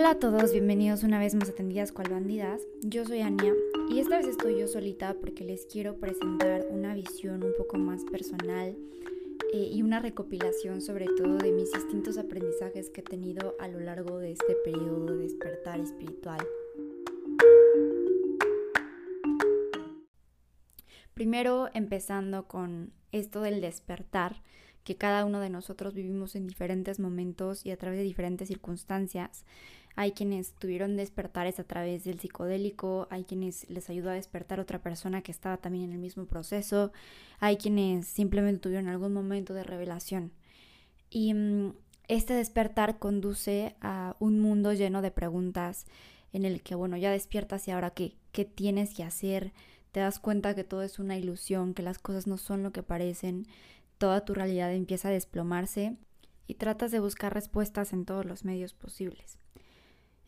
[0.00, 2.62] Hola a todos, bienvenidos una vez más a Tendidas Cual Bandidas.
[2.80, 3.52] Yo soy Ania
[3.90, 8.02] y esta vez estoy yo solita porque les quiero presentar una visión un poco más
[8.04, 8.74] personal
[9.52, 13.78] eh, y una recopilación sobre todo de mis distintos aprendizajes que he tenido a lo
[13.78, 16.40] largo de este periodo de despertar espiritual.
[21.12, 24.40] Primero empezando con esto del despertar
[24.82, 29.44] que cada uno de nosotros vivimos en diferentes momentos y a través de diferentes circunstancias.
[29.96, 34.80] Hay quienes tuvieron despertares a través del psicodélico, hay quienes les ayudó a despertar otra
[34.80, 36.92] persona que estaba también en el mismo proceso,
[37.38, 40.32] hay quienes simplemente tuvieron algún momento de revelación.
[41.10, 41.74] Y mm,
[42.08, 45.86] este despertar conduce a un mundo lleno de preguntas
[46.32, 49.52] en el que, bueno, ya despiertas y ahora qué, qué tienes que hacer,
[49.92, 52.84] te das cuenta que todo es una ilusión, que las cosas no son lo que
[52.84, 53.46] parecen,
[53.98, 55.96] toda tu realidad empieza a desplomarse
[56.46, 59.39] y tratas de buscar respuestas en todos los medios posibles.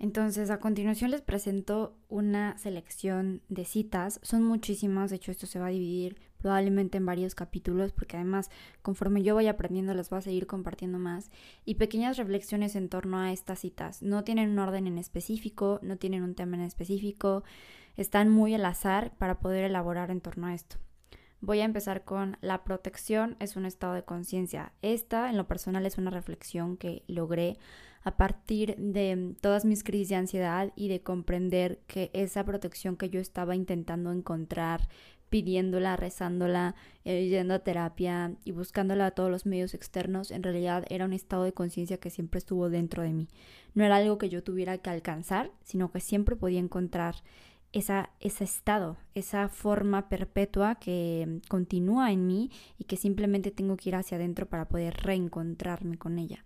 [0.03, 4.19] Entonces, a continuación les presento una selección de citas.
[4.25, 8.51] Son muchísimas, de hecho esto se va a dividir probablemente en varios capítulos, porque además
[8.83, 11.31] conforme yo vaya aprendiendo las voy a seguir compartiendo más.
[11.65, 14.03] Y pequeñas reflexiones en torno a estas citas.
[14.03, 17.45] No tienen un orden en específico, no tienen un tema en específico,
[17.97, 20.79] están muy al azar para poder elaborar en torno a esto.
[21.41, 24.73] Voy a empezar con la protección es un estado de conciencia.
[24.83, 27.57] Esta en lo personal es una reflexión que logré
[28.05, 33.11] a partir de todas mis crisis de ansiedad y de comprender que esa protección que
[33.11, 34.89] yo estaba intentando encontrar,
[35.31, 40.85] pidiéndola, rezándola, eh, yendo a terapia y buscándola a todos los medios externos, en realidad
[40.91, 43.29] era un estado de conciencia que siempre estuvo dentro de mí.
[43.75, 47.17] No era algo que yo tuviera que alcanzar, sino que siempre podía encontrar
[47.73, 53.89] esa, ese estado, esa forma perpetua que continúa en mí y que simplemente tengo que
[53.89, 56.45] ir hacia adentro para poder reencontrarme con ella.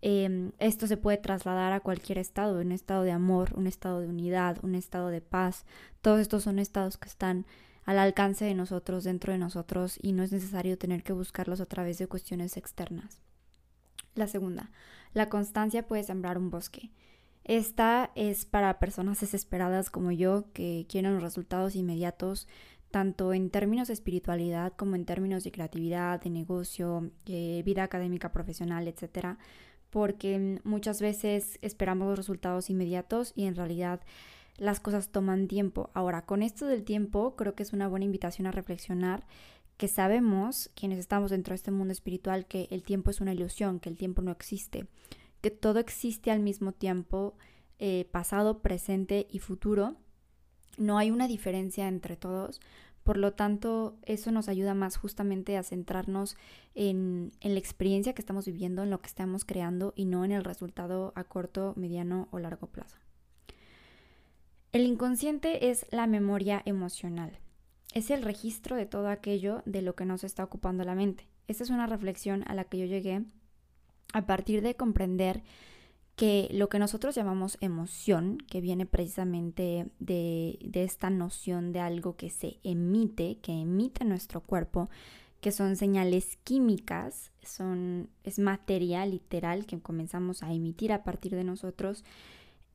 [0.00, 4.06] Em, esto se puede trasladar a cualquier estado, un estado de amor, un estado de
[4.06, 5.64] unidad, un estado de paz.
[6.02, 7.46] Todos estos son estados que están
[7.84, 11.66] al alcance de nosotros, dentro de nosotros, y no es necesario tener que buscarlos a
[11.66, 13.22] través de cuestiones externas.
[14.14, 14.70] La segunda,
[15.14, 16.90] la constancia puede sembrar un bosque.
[17.44, 22.46] Esta es para personas desesperadas como yo que quieren resultados inmediatos,
[22.90, 28.86] tanto en términos de espiritualidad como en términos de creatividad, de negocio, vida académica, profesional,
[28.86, 29.38] etc.
[29.90, 34.00] Porque muchas veces esperamos los resultados inmediatos y en realidad
[34.56, 35.90] las cosas toman tiempo.
[35.94, 39.26] Ahora, con esto del tiempo, creo que es una buena invitación a reflexionar
[39.76, 43.78] que sabemos, quienes estamos dentro de este mundo espiritual, que el tiempo es una ilusión,
[43.78, 44.86] que el tiempo no existe
[45.40, 47.36] que todo existe al mismo tiempo,
[47.78, 49.96] eh, pasado, presente y futuro.
[50.76, 52.60] No hay una diferencia entre todos.
[53.08, 56.36] Por lo tanto, eso nos ayuda más justamente a centrarnos
[56.74, 60.44] en, la experiencia que estamos viviendo, en lo que estamos creando y no en el
[60.44, 62.98] resultado a corto, mediano o largo plazo.
[64.72, 67.38] El inconsciente es la memoria emocional.
[67.94, 71.26] Es el registro de todo aquello de lo que nos está ocupando la mente.
[71.46, 73.22] Esta es una reflexión a la que yo llegué
[74.12, 75.42] a partir de comprender
[76.18, 82.28] que lo que nosotros llamamos emoción, que viene precisamente de, esta noción de algo que
[82.28, 84.90] se emite, que emite nuestro cuerpo,
[85.40, 91.44] que son señales químicas, son, es materia literal que comenzamos a emitir a partir de
[91.44, 92.04] nosotros,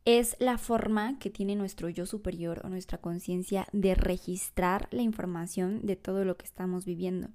[0.06, 5.86] es la forma que tiene nuestro yo superior o nuestra conciencia de registrar la información
[5.86, 7.28] de todo lo que estamos viviendo.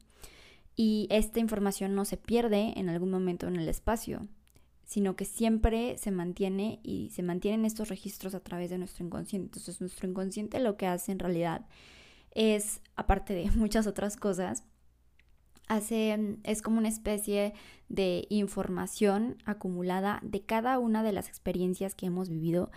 [0.75, 4.27] Y esta información no se pierde en algún momento en el espacio,
[4.89, 9.45] sino que siempre se mantiene y se mantienen estos registros a través de nuestro inconsciente.
[9.49, 11.67] Entonces nuestro inconsciente lo que hace en realidad
[12.31, 14.65] es, aparte de muchas otras cosas,
[15.69, 17.53] hace, es como una especie
[17.91, 22.71] de información acumulada de cada una de las experiencias que hemos vivido,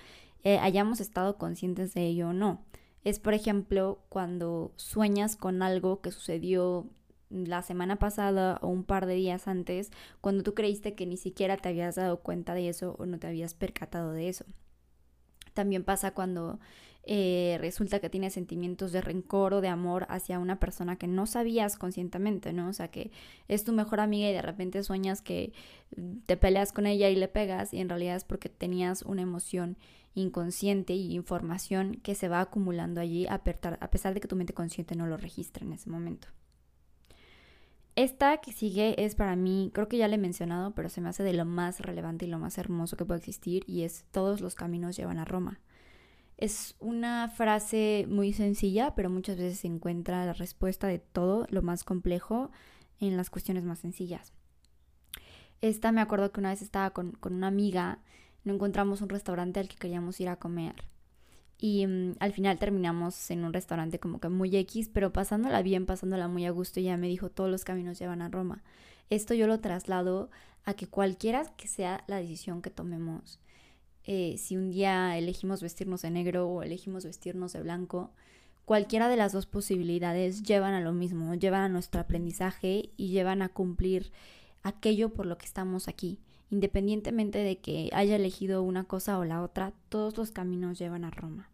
[0.44, 2.66] eh, hayamos estado conscientes de ello o no.
[3.06, 6.90] Es, por ejemplo, cuando sueñas con algo que sucedió
[7.32, 11.58] la semana pasada o un par de días antes, cuando tú creíste que ni siquiera
[11.58, 14.46] te habías dado cuenta de eso o no te habías percatado de eso.
[15.54, 16.60] También pasa cuando
[17.04, 21.26] eh, resulta que tienes sentimientos de rencor o de amor hacia una persona que no
[21.26, 22.70] sabías conscientemente, ¿no?
[22.70, 23.12] O sea, que
[23.48, 25.54] es tu mejor amiga y de repente sueñas que
[26.26, 29.78] te peleas con ella y le pegas y en realidad es porque tenías una emoción
[30.14, 34.96] inconsciente y información que se va acumulando allí a pesar de que tu mente consciente
[34.96, 36.28] no lo registra en ese momento.
[38.02, 41.10] Esta que sigue es para mí, creo que ya le he mencionado, pero se me
[41.10, 44.42] hace de lo más relevante y lo más hermoso que puede existir y es todos
[44.42, 45.60] los caminos llevan a Roma.
[46.36, 51.62] Es una frase muy sencilla, pero muchas veces se encuentra la respuesta de todo lo
[51.62, 52.50] más complejo
[53.00, 54.34] en las cuestiones más sencillas.
[55.62, 58.00] Esta me acuerdo que una vez estaba con, con una amiga
[58.44, 60.74] no encontramos un restaurante al que queríamos ir a comer.
[61.62, 65.86] Y mm, al final terminamos en un restaurante como que muy X, pero pasándola bien,
[65.86, 68.64] pasándola muy a gusto, ya me dijo todos los caminos llevan a Roma.
[69.10, 70.30] Esto yo lo traslado
[70.66, 73.40] a que cualquiera que sea la decisión que tomemos,
[74.04, 78.12] eh, si un día elegimos vestirnos de negro o elegimos vestirnos de blanco,
[78.66, 83.44] cualquiera de las dos posibilidades llevan a lo mismo, llevan a nuestro aprendizaje y llevan
[83.44, 84.12] a cumplir
[84.64, 86.20] aquello por lo que estamos aquí.
[86.52, 91.10] Independientemente de que haya elegido una cosa o la otra, todos los caminos llevan a
[91.10, 91.50] Roma.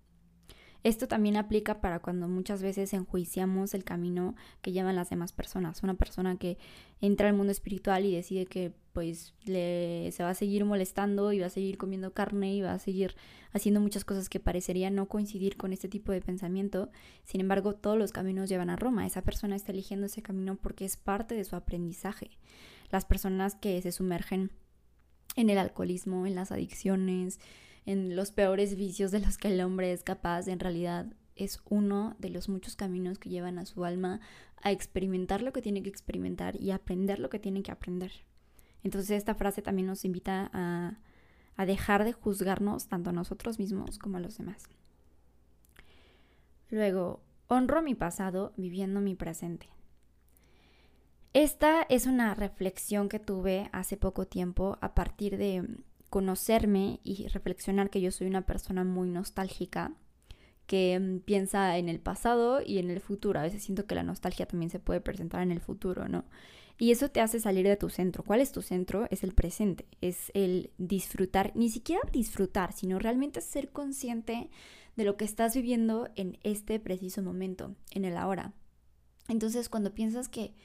[0.83, 5.83] Esto también aplica para cuando muchas veces enjuiciamos el camino que llevan las demás personas.
[5.83, 6.57] Una persona que
[7.01, 11.39] entra al mundo espiritual y decide que pues le, se va a seguir molestando y
[11.39, 13.15] va a seguir comiendo carne y va a seguir
[13.51, 16.89] haciendo muchas cosas que parecería no coincidir con este tipo de pensamiento.
[17.23, 19.05] Sin embargo, todos los caminos llevan a Roma.
[19.05, 22.31] Esa persona está eligiendo ese camino porque es parte de su aprendizaje.
[22.89, 24.51] Las personas que se sumergen
[25.35, 27.39] en el alcoholismo, en las adicciones,
[27.85, 32.15] en los peores vicios de los que el hombre es capaz, en realidad es uno
[32.19, 34.19] de los muchos caminos que llevan a su alma
[34.61, 38.11] a experimentar lo que tiene que experimentar y aprender lo que tiene que aprender.
[38.83, 40.97] Entonces esta frase también nos invita a,
[41.55, 44.63] a dejar de juzgarnos tanto a nosotros mismos como a los demás.
[46.69, 49.69] Luego, honro mi pasado viviendo mi presente.
[51.37, 55.63] Esta es una reflexión que tuve hace poco tiempo a partir de
[56.09, 59.93] conocerme y reflexionar que yo soy una persona muy nostálgica,
[60.65, 63.39] que mm, piensa en el pasado y en el futuro.
[63.39, 66.25] A veces siento que la nostalgia también se puede presentar en el futuro, ¿no?
[66.79, 68.23] Y eso te hace salir de tu centro.
[68.23, 69.05] ¿Cuál es tu centro?
[69.11, 74.49] Es el presente, es el disfrutar, ni siquiera disfrutar, sino realmente ser consciente
[74.95, 78.53] de lo que estás viviendo en este preciso momento, en el ahora.
[79.27, 80.55] Entonces, cuando piensas que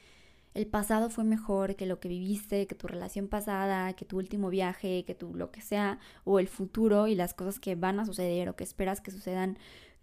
[0.53, 4.49] el pasado fue mejor que lo que viviste, que tu relación pasada, que tu último
[4.49, 8.05] viaje, que tu lo que sea, o el futuro y las cosas que van a
[8.05, 9.57] suceder o que esperas que sucedan,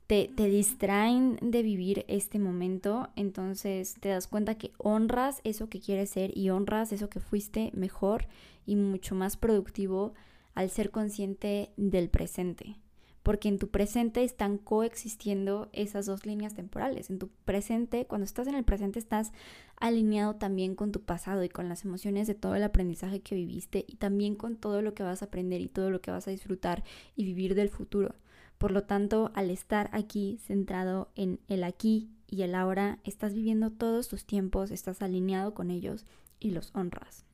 [0.07, 5.79] te, te distraen de vivir este momento, entonces te das cuenta que honras eso que
[5.79, 8.27] quieres ser y honras eso que fuiste mejor
[8.67, 10.15] y mucho más productivo
[10.55, 12.77] al ser consciente del presente.
[13.23, 17.11] Porque en tu presente están coexistiendo esas dos líneas temporales.
[17.11, 19.33] En tu presente, cuando estás en el presente, estás
[19.81, 23.85] alineado también con tu pasado y con las emociones de todo el aprendizaje que viviste
[23.89, 26.31] y también con todo lo que vas a aprender y todo lo que vas a
[26.31, 26.85] disfrutar
[27.17, 28.15] y vivir del futuro.
[28.59, 33.71] Por lo tanto, al estar aquí centrado en el aquí y el ahora, estás viviendo
[33.71, 36.07] todos tus tiempos, estás alineado con ellos
[36.39, 37.25] y los honras.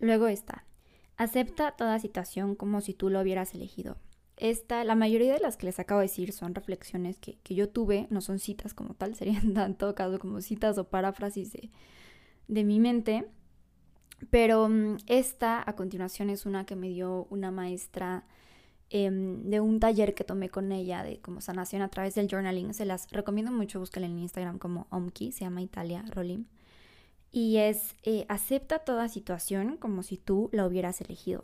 [0.00, 0.64] Luego está,
[1.16, 3.96] Acepta toda situación como si tú lo hubieras elegido.
[4.36, 8.06] Esta, la mayoría de las que les acabo de decir son reflexiones que, yo tuve,
[8.10, 11.70] no son citas como tal, serían en todo caso como citas o paráfrasis de,
[12.48, 13.28] de mi mente.
[14.30, 18.24] Pero mm, esta a continuación es una que me dio una maestra
[18.90, 22.74] em, de un taller que tomé con ella de como sanación a través del journaling.
[22.74, 26.46] Se las recomiendo mucho, búsquenla en Instagram como Omki, se llama Italia Rolim
[27.32, 31.42] y es eh, acepta toda situación como si tú la hubieras elegido.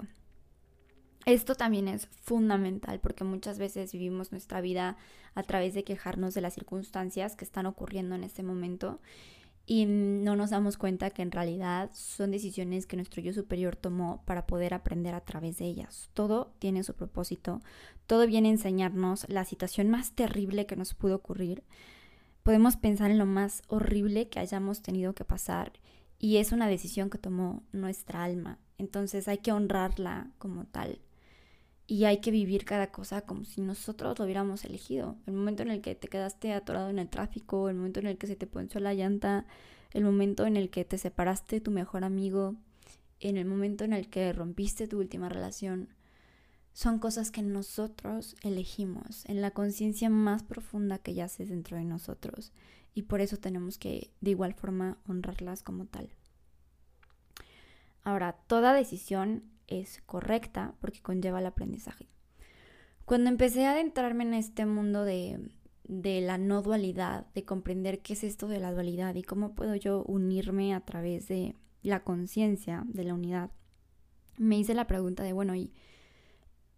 [1.29, 4.97] Esto también es fundamental porque muchas veces vivimos nuestra vida
[5.35, 8.99] a través de quejarnos de las circunstancias que están ocurriendo en este momento
[9.67, 14.23] y no nos damos cuenta que en realidad son decisiones que nuestro yo superior tomó
[14.25, 16.09] para poder aprender a través de ellas.
[16.15, 17.61] Todo tiene su propósito,
[18.07, 21.63] todo viene a enseñarnos la situación más terrible que nos pudo ocurrir
[22.43, 25.73] podemos pensar en lo más horrible que hayamos tenido que pasar
[26.19, 28.59] y es una decisión que tomó nuestra alma.
[28.79, 30.99] Entonces hay que honrarla como tal
[31.91, 35.17] y hay que vivir cada cosa como si nosotros lo hubiéramos elegido.
[35.27, 38.19] El momento en el que te quedaste atorado en el tráfico, el momento en el
[38.19, 39.47] que se te ponchó la llanta,
[39.93, 42.57] el momento en el que te separaste de tu mejor amigo,
[43.21, 45.89] en el momento en el que rompiste tu última relación
[46.75, 52.53] son cosas que nosotros elegimos en la conciencia más profunda que yace dentro de nosotros
[52.95, 56.11] y por eso tenemos que de igual forma honrarlas como tal.
[58.05, 62.09] Ahora, toda decisión es correcta porque conlleva el aprendizaje.
[63.05, 65.39] Cuando empecé a adentrarme en este mundo de,
[65.85, 69.75] de la no dualidad, de comprender qué es esto de la dualidad y cómo puedo
[69.77, 73.51] yo unirme a través de la conciencia de la unidad,
[74.37, 75.73] me hice la pregunta de, bueno, ¿y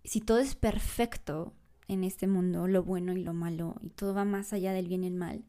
[0.04, 1.52] si todo es perfecto
[1.88, 5.02] en este mundo, lo bueno y lo malo, y todo va más allá del bien
[5.02, 5.44] y el mal,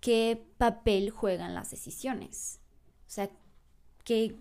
[0.00, 2.60] ¿qué papel juegan las decisiones?
[3.06, 3.30] O sea,
[4.04, 4.34] ¿qué,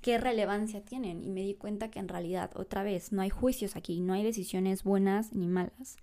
[0.00, 1.24] qué relevancia tienen?
[1.24, 4.22] Y me di cuenta que en realidad, otra vez, no hay juicios aquí, no hay
[4.22, 5.96] decisiones buenas ni malas.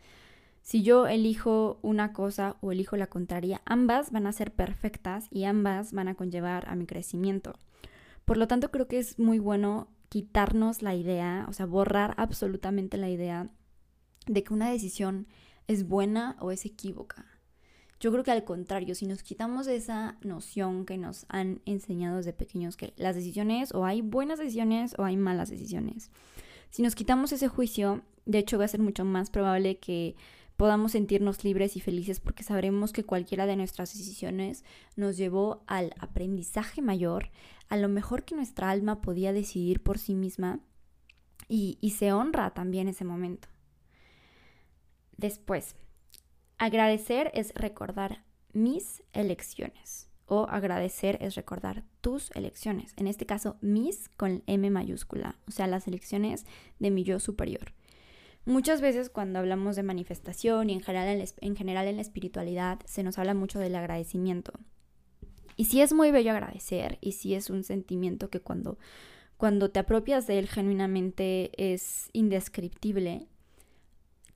[0.62, 5.44] Si yo elijo una cosa o elijo la contraria, ambas van a ser perfectas y
[5.44, 7.54] ambas van a conllevar a mi crecimiento.
[8.26, 12.98] Por lo tanto, creo que es muy bueno quitarnos la idea, o sea, borrar absolutamente
[12.98, 13.50] la idea
[14.26, 15.28] de que una decisión
[15.68, 17.26] es buena o es equívoca.
[18.00, 22.34] Yo creo que al contrario, si nos quitamos esa noción que nos han enseñado desde
[22.34, 26.12] pequeños, que las decisiones o hay buenas decisiones o hay malas decisiones,
[26.70, 30.16] si nos quitamos ese juicio, de hecho va a ser mucho más probable que
[30.58, 34.64] podamos sentirnos libres y felices porque sabremos que cualquiera de nuestras decisiones
[34.96, 37.30] nos llevó al aprendizaje mayor,
[37.70, 40.60] a lo mejor que nuestra alma podía decidir por sí misma
[41.48, 43.48] y, y se honra también ese momento.
[45.18, 45.76] Después,
[46.58, 52.94] agradecer es recordar mis elecciones o agradecer es recordar tus elecciones.
[52.98, 56.46] En este caso, mis con M mayúscula, o sea, las elecciones
[56.80, 57.74] de mi yo superior.
[58.46, 63.04] Muchas veces cuando hablamos de manifestación y en general, en general en la espiritualidad se
[63.04, 64.54] nos habla mucho del agradecimiento.
[65.56, 68.78] Y sí es muy bello agradecer y sí es un sentimiento que cuando,
[69.38, 73.28] cuando te apropias de él genuinamente es indescriptible,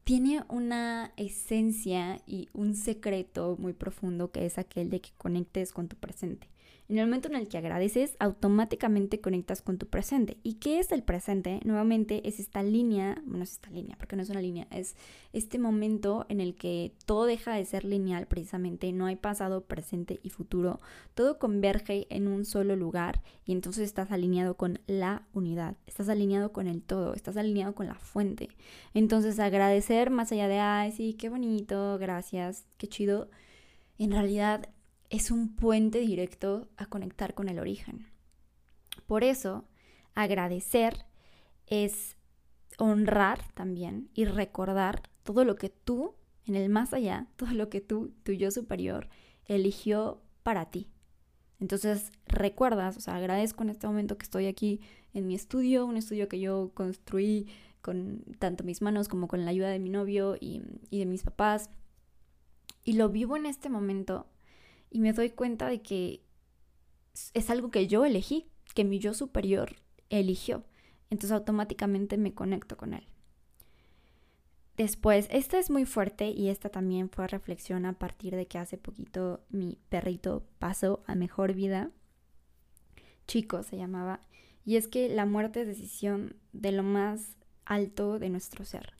[0.09, 5.87] tiene una esencia y un secreto muy profundo que es aquel de que conectes con
[5.87, 6.49] tu presente.
[6.89, 10.37] En el momento en el que agradeces, automáticamente conectas con tu presente.
[10.41, 11.59] ¿Y qué es el presente?
[11.63, 14.95] Nuevamente es esta línea, bueno, es esta línea, porque no es una línea, es
[15.31, 20.19] este momento en el que todo deja de ser lineal precisamente, no hay pasado, presente
[20.23, 20.79] y futuro,
[21.13, 26.51] todo converge en un solo lugar y entonces estás alineado con la unidad, estás alineado
[26.51, 28.49] con el todo, estás alineado con la fuente.
[28.95, 33.29] Entonces agradecer más allá de, ay, sí, qué bonito, gracias, qué chido,
[33.99, 34.69] en realidad
[35.09, 38.07] es un puente directo a conectar con el origen.
[39.07, 39.65] Por eso,
[40.13, 41.05] agradecer
[41.67, 42.15] es
[42.77, 47.81] honrar también y recordar todo lo que tú, en el más allá, todo lo que
[47.81, 49.09] tú, tu yo superior,
[49.45, 50.87] eligió para ti.
[51.59, 54.79] Entonces recuerdas, o sea, agradezco en este momento que estoy aquí
[55.13, 57.47] en mi estudio, un estudio que yo construí
[57.81, 61.23] con tanto mis manos como con la ayuda de mi novio y, y de mis
[61.23, 61.69] papás.
[62.83, 64.27] Y lo vivo en este momento
[64.89, 66.23] y me doy cuenta de que
[67.33, 69.75] es algo que yo elegí, que mi yo superior
[70.09, 70.63] eligió.
[71.09, 73.07] Entonces automáticamente me conecto con él.
[74.77, 78.77] Después, esta es muy fuerte y esta también fue reflexión a partir de que hace
[78.77, 81.91] poquito mi perrito pasó a mejor vida.
[83.27, 84.21] Chico se llamaba.
[84.63, 88.93] Y es que la muerte es decisión de lo más alto de nuestro ser.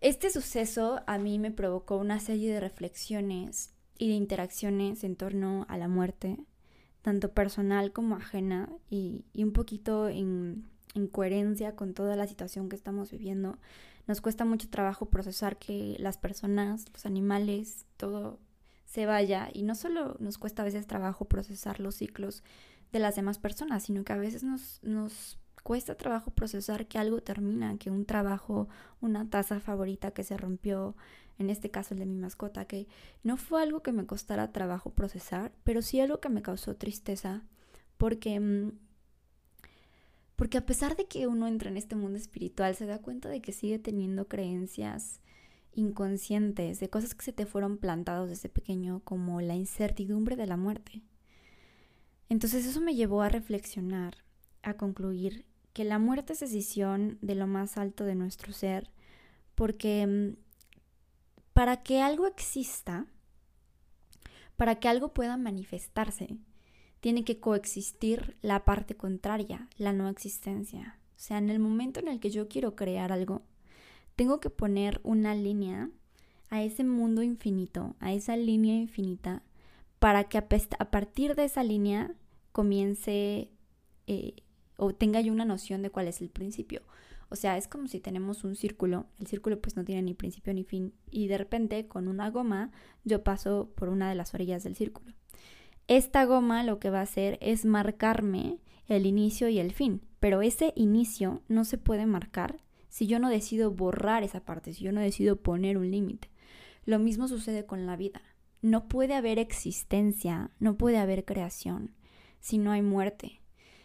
[0.00, 5.66] Este suceso a mí me provocó una serie de reflexiones y de interacciones en torno
[5.68, 6.38] a la muerte,
[7.02, 10.64] tanto personal como ajena, y, un poquito en,
[10.94, 13.58] en coherencia con toda la situación que estamos viviendo.
[14.06, 18.38] Nos cuesta mucho trabajo procesar que las personas, los animales, todo
[18.86, 19.50] se vaya.
[19.52, 22.42] Y no solo nos cuesta a veces trabajo procesar los ciclos
[22.92, 27.20] de las demás personas, sino que a veces nos, nos cuesta trabajo procesar que algo
[27.20, 28.70] termina, que un trabajo,
[29.02, 30.96] una taza favorita que se rompió,
[31.40, 32.86] en este caso el de mi mascota, que
[33.22, 37.42] no fue algo que me costara trabajo procesar, pero sí algo que me causó tristeza,
[37.96, 38.72] porque, mm,
[40.36, 43.40] porque a pesar de que uno entra en este mundo espiritual, se da cuenta de
[43.40, 45.20] que sigue teniendo creencias
[45.72, 50.58] inconscientes, de cosas que se te fueron plantados desde pequeño, como la incertidumbre de la
[50.58, 51.02] muerte.
[52.28, 54.18] Entonces eso me llevó a reflexionar,
[54.62, 58.90] a concluir que la muerte es decisión de lo más alto de nuestro ser,
[59.54, 60.49] porque mm,
[61.52, 63.06] para que algo exista,
[64.56, 66.36] para que algo pueda manifestarse,
[67.00, 70.98] tiene que coexistir la parte contraria, la no existencia.
[71.16, 73.42] O sea, en el momento en el que yo quiero crear algo,
[74.16, 75.90] tengo que poner una línea
[76.50, 79.42] a ese mundo infinito, a esa línea infinita,
[79.98, 82.14] para que a partir de esa línea
[82.52, 83.50] comience
[84.06, 84.34] eh,
[84.76, 86.82] o tenga yo una noción de cuál es el principio.
[87.30, 90.52] O sea, es como si tenemos un círculo, el círculo pues no tiene ni principio
[90.52, 92.72] ni fin y de repente con una goma
[93.04, 95.14] yo paso por una de las orillas del círculo.
[95.86, 100.42] Esta goma lo que va a hacer es marcarme el inicio y el fin, pero
[100.42, 104.92] ese inicio no se puede marcar si yo no decido borrar esa parte, si yo
[104.92, 106.28] no decido poner un límite.
[106.84, 108.20] Lo mismo sucede con la vida.
[108.62, 111.94] No puede haber existencia, no puede haber creación
[112.40, 113.39] si no hay muerte.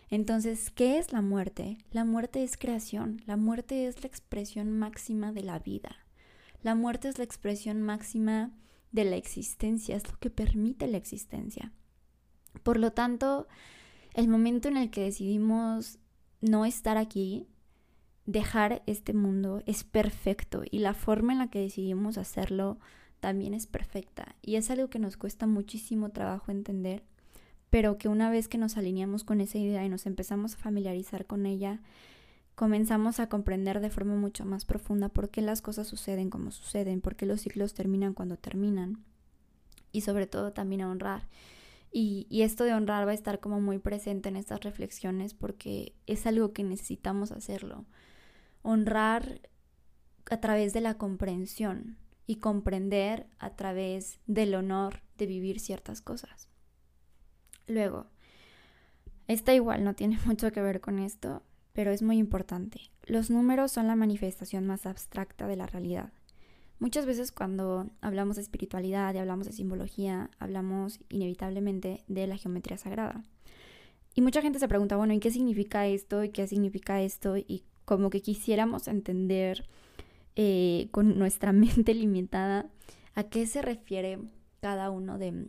[0.10, 1.78] Entonces, ¿qué es la muerte?
[1.92, 5.96] La muerte es creación, la muerte es la expresión máxima de la vida.
[6.62, 8.52] La muerte es la expresión máxima
[8.92, 11.72] de la existencia, es lo que permite la existencia.
[12.64, 13.48] Por lo tanto,
[14.14, 16.00] el momento en el que decidimos
[16.42, 17.48] no estar aquí,
[18.26, 22.80] dejar este mundo, es perfecto y la forma en la que decidimos hacerlo
[23.20, 24.36] también es perfecta.
[24.42, 27.04] Y es algo que nos cuesta muchísimo trabajo entender
[27.70, 31.26] pero que una vez que nos alineamos con esa idea y nos empezamos a familiarizar
[31.26, 31.82] con ella,
[32.56, 37.02] comenzamos a comprender de forma mucho más profunda por qué las cosas suceden como suceden,
[37.02, 39.04] por qué los ciclos terminan cuando terminan
[39.92, 41.28] y sobre todo también a honrar.
[41.92, 45.94] Y, y, esto de honrar va a estar como muy presente en estas reflexiones porque
[46.08, 47.86] es algo que necesitamos hacerlo.
[48.64, 49.40] Honrar
[50.30, 56.50] a través de la comprensión y comprender a través del honor de vivir ciertas cosas.
[57.68, 58.08] Luego,
[59.28, 61.42] esta igual no tiene mucho que ver con esto,
[61.74, 62.80] pero es muy importante.
[63.06, 66.12] Los números son la manifestación más abstracta de la realidad.
[66.80, 72.78] Muchas veces cuando hablamos de espiritualidad y hablamos de simbología, hablamos inevitablemente de la geometría
[72.78, 73.24] sagrada.
[74.14, 76.24] Y mucha gente se pregunta, bueno, ¿y qué significa esto?
[76.24, 77.38] ¿Y qué significa esto?
[77.38, 79.66] Y como que quisiéramos entender
[80.36, 82.70] eh, con nuestra mente limitada
[83.14, 84.20] a qué se refiere
[84.60, 85.48] cada uno de,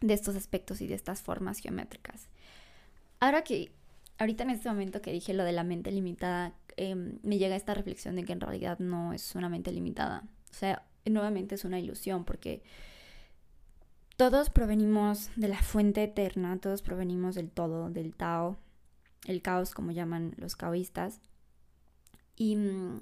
[0.00, 2.28] de estos aspectos y de estas formas geométricas.
[3.20, 3.72] Ahora que,
[4.18, 7.74] ahorita en este momento que dije lo de la mente limitada, em, me llega esta
[7.74, 10.24] reflexión de que en realidad no es una mente limitada.
[10.50, 12.62] O sea, nuevamente es una ilusión porque
[14.16, 18.56] todos provenimos de la fuente eterna, todos provenimos del todo, del Tao,
[19.26, 21.20] el caos como llaman los caoístas.
[22.36, 23.00] Y mm,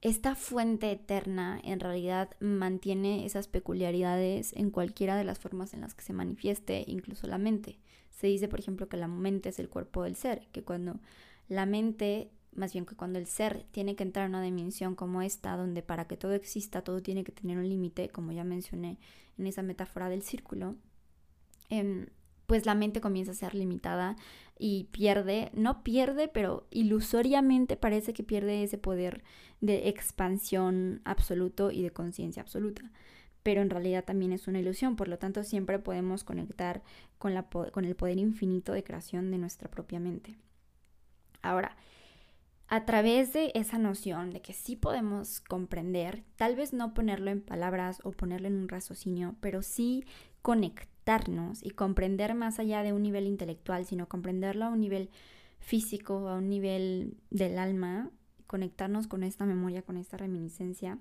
[0.00, 5.94] esta fuente eterna en realidad mantiene esas peculiaridades en cualquiera de las formas en las
[5.94, 7.78] que se manifieste, incluso la mente.
[8.10, 11.00] Se dice, por ejemplo, que la mente es el cuerpo del ser, que cuando
[11.48, 15.22] la mente, más bien que cuando el ser tiene que entrar en una dimensión como
[15.22, 18.98] esta, donde para que todo exista todo tiene que tener un límite, como ya mencioné
[19.36, 20.76] en esa metáfora del círculo,
[21.70, 22.06] em,
[22.48, 24.16] pues la mente comienza a ser limitada
[24.58, 29.22] y pierde, no pierde, pero ilusoriamente parece que pierde ese poder
[29.60, 32.90] de expansión absoluto y de conciencia absoluta.
[33.42, 36.82] Pero en realidad también es una ilusión, por lo tanto siempre podemos conectar
[37.18, 40.38] con, la, con el poder infinito de creación de nuestra propia mente.
[41.42, 41.76] Ahora,
[42.68, 47.42] a través de esa noción de que sí podemos comprender, tal vez no ponerlo en
[47.42, 50.06] palabras o ponerlo en un raciocinio, pero sí
[50.40, 50.97] conectar
[51.62, 55.08] y comprender más allá de un nivel intelectual, sino comprenderlo a un nivel
[55.58, 58.10] físico, a un nivel del alma,
[58.46, 60.98] conectarnos con esta memoria, con esta reminiscencia.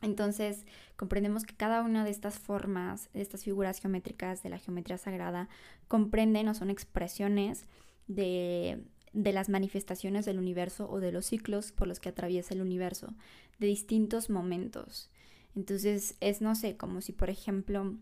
[0.00, 0.64] Entonces
[0.96, 5.48] comprendemos que cada una de estas formas, de estas figuras geométricas de la geometría sagrada,
[5.88, 7.66] comprenden o son expresiones
[8.06, 12.60] de, de las manifestaciones del universo o de los ciclos por los que atraviesa el
[12.60, 13.12] universo,
[13.58, 15.10] de distintos momentos.
[15.56, 17.96] Entonces es, no sé, como si por ejemplo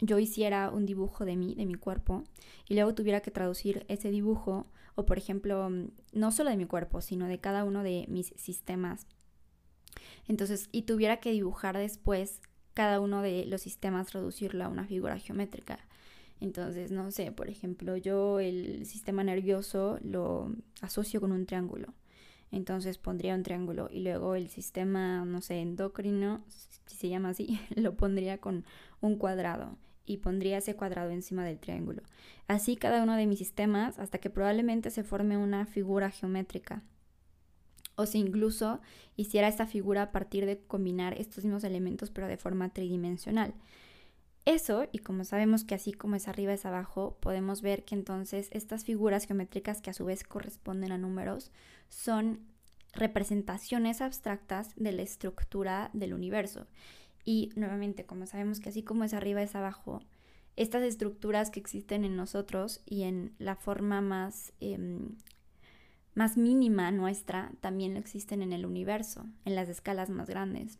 [0.00, 2.24] yo hiciera un dibujo de mí, de mi cuerpo,
[2.68, 5.70] y luego tuviera que traducir ese dibujo, o por ejemplo,
[6.12, 9.06] no solo de mi cuerpo, sino de cada uno de mis sistemas.
[10.26, 12.40] Entonces, y tuviera que dibujar después
[12.74, 15.78] cada uno de los sistemas, traducirlo a una figura geométrica.
[16.40, 21.92] Entonces, no sé, por ejemplo, yo el sistema nervioso lo asocio con un triángulo.
[22.52, 26.42] Entonces pondría un triángulo y luego el sistema, no sé, endocrino,
[26.86, 28.64] si se llama así, lo pondría con
[29.00, 32.02] un cuadrado y pondría ese cuadrado encima del triángulo.
[32.48, 36.82] Así cada uno de mis sistemas hasta que probablemente se forme una figura geométrica.
[37.96, 38.80] O si incluso
[39.16, 43.54] hiciera esta figura a partir de combinar estos mismos elementos pero de forma tridimensional.
[44.46, 48.48] Eso, y como sabemos que así como es arriba es abajo, podemos ver que entonces
[48.52, 51.52] estas figuras geométricas que a su vez corresponden a números
[51.88, 52.40] son
[52.94, 56.66] representaciones abstractas de la estructura del universo.
[57.24, 60.00] Y nuevamente, como sabemos que así como es arriba es abajo,
[60.56, 65.16] estas estructuras que existen en nosotros y en la forma más, em,
[66.14, 70.78] más mínima nuestra también existen en el universo, en las escalas más grandes.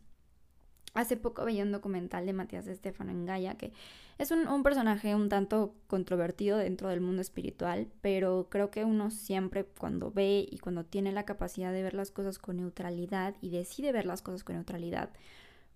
[0.93, 3.71] Hace poco veía un documental de Matías Estefano en Gaia, que
[4.17, 9.09] es un, un, personaje un tanto controvertido dentro del mundo espiritual, pero creo que uno
[9.09, 13.51] siempre cuando ve y cuando tiene la capacidad de ver las cosas con neutralidad y
[13.51, 15.11] decide ver las cosas con neutralidad,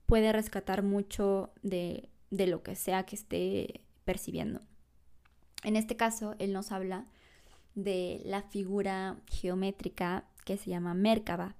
[0.05, 4.61] puede rescatar mucho de, de lo que sea que esté percibiendo.
[5.63, 7.05] En este caso, él nos habla
[7.73, 11.55] de la figura geométrica que se llama Merkaba,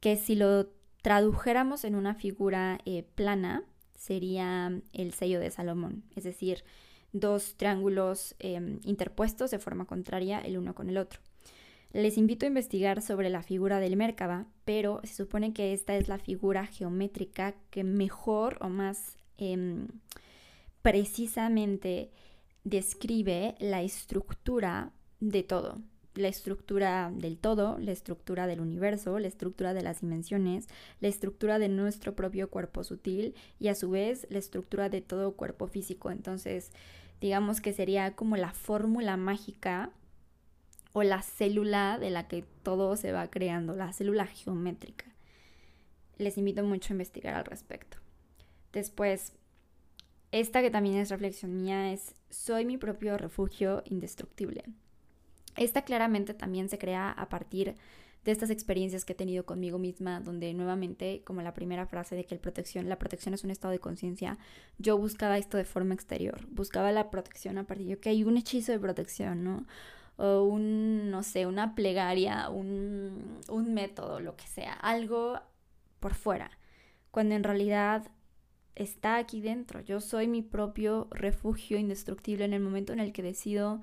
[0.00, 0.68] que si lo
[1.02, 3.64] tradujéramos en una figura eh, plana,
[3.96, 6.64] sería el sello de Salomón, es decir,
[7.12, 11.20] dos triángulos em, interpuestos de forma contraria el uno con el otro.
[11.92, 16.06] Les invito a investigar sobre la figura del Merkaba, pero se supone que esta es
[16.06, 19.88] la figura geométrica que mejor o más em,
[20.82, 22.12] precisamente
[22.62, 25.78] describe la estructura de todo.
[26.14, 30.68] La estructura del todo, la estructura del universo, la estructura de las dimensiones,
[31.00, 35.32] la estructura de nuestro propio cuerpo sutil y a su vez la estructura de todo
[35.32, 36.12] cuerpo físico.
[36.12, 36.70] Entonces,
[37.20, 39.90] digamos que sería como la fórmula mágica
[40.92, 45.06] o la célula de la que todo se va creando, la célula geométrica.
[46.18, 47.98] Les invito mucho a investigar al respecto.
[48.72, 49.32] Después,
[50.32, 54.64] esta que también es reflexión mía es, soy mi propio refugio indestructible.
[55.56, 57.74] Esta claramente también se crea a partir
[58.24, 62.24] de estas experiencias que he tenido conmigo misma, donde nuevamente, como la primera frase de
[62.24, 64.38] que el protección, la protección es un estado de conciencia,
[64.78, 68.36] yo buscaba esto de forma exterior, buscaba la protección a partir de, que hay un
[68.36, 69.66] hechizo de protección, ¿no?
[70.22, 75.40] O un, no sé, una plegaria, un, un método, lo que sea, algo
[75.98, 76.50] por fuera,
[77.10, 78.10] cuando en realidad
[78.74, 79.80] está aquí dentro.
[79.80, 83.80] Yo soy mi propio refugio indestructible en el momento en el que decido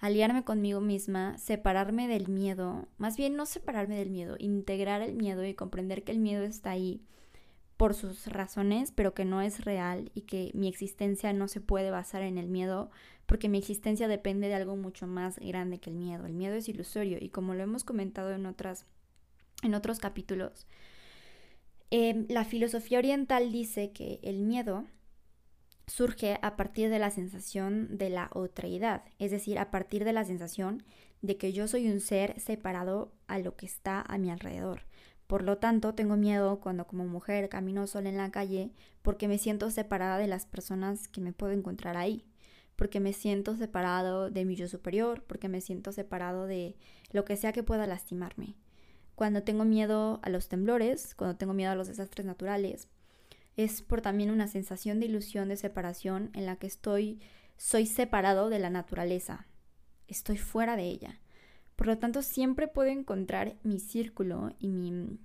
[0.00, 5.44] aliarme conmigo misma, separarme del miedo, más bien no separarme del miedo, integrar el miedo
[5.44, 7.02] y comprender que el miedo está ahí
[7.80, 11.90] por sus razones, pero que no es real y que mi existencia no se puede
[11.90, 12.90] basar en el miedo,
[13.24, 16.26] porque mi existencia depende de algo mucho más grande que el miedo.
[16.26, 18.84] El miedo es ilusorio y como lo hemos comentado en otras
[19.62, 20.66] en otros capítulos,
[21.90, 24.84] em, la filosofía oriental dice que el miedo
[25.86, 30.26] surge a partir de la sensación de la otreidad, es decir, a partir de la
[30.26, 30.82] sensación
[31.22, 34.82] de que yo soy un ser separado a lo que está a mi alrededor.
[35.30, 39.38] Por lo tanto, tengo miedo cuando como mujer camino sola en la calle porque me
[39.38, 42.24] siento separada de las personas que me puedo encontrar ahí,
[42.74, 46.74] porque me siento separado de mi yo superior, porque me siento separado de
[47.12, 48.56] lo que sea que pueda lastimarme.
[49.14, 52.88] Cuando tengo miedo a los temblores, cuando tengo miedo a los desastres naturales,
[53.56, 57.20] es por también una sensación de ilusión de separación en la que estoy,
[57.56, 59.46] soy separado de la naturaleza,
[60.08, 61.19] estoy fuera de ella.
[61.80, 65.18] Por lo tanto, siempre puedo encontrar mi círculo y mi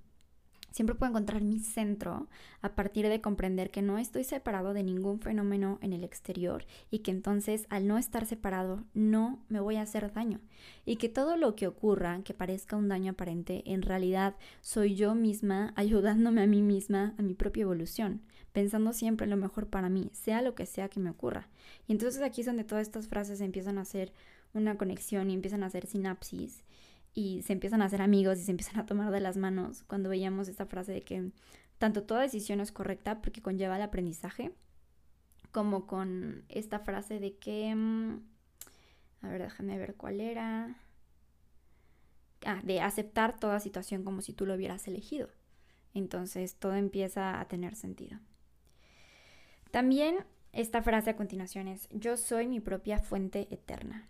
[0.70, 2.28] Siempre puedo encontrar mi centro
[2.62, 7.00] a partir de comprender que no estoy separado de ningún fenómeno en el exterior y
[7.00, 10.40] que entonces al no estar separado no me voy a hacer daño
[10.86, 15.14] y que todo lo que ocurra que parezca un daño aparente en realidad soy yo
[15.14, 18.22] misma ayudándome a mí misma a mi propia evolución
[18.56, 21.46] pensando siempre lo mejor para mí, sea lo que sea que me ocurra.
[21.86, 24.14] Y entonces aquí es donde todas estas frases empiezan a hacer
[24.58, 26.64] una conexión y empiezan a hacer sinapsis
[27.14, 30.08] y se empiezan a hacer amigos y se empiezan a tomar de las manos cuando
[30.08, 31.30] veíamos esta frase de que
[31.78, 34.52] tanto toda decisión es correcta porque conlleva el aprendizaje,
[35.52, 38.20] como con esta frase de que, mm,
[39.22, 40.76] a ver, déjame ver cuál era.
[42.44, 45.28] Ah, de aceptar toda situación como si tú lo hubieras elegido.
[45.94, 48.18] Entonces todo empieza a tener sentido.
[49.70, 54.08] También esta frase a continuación es, yo soy mi propia fuente eterna.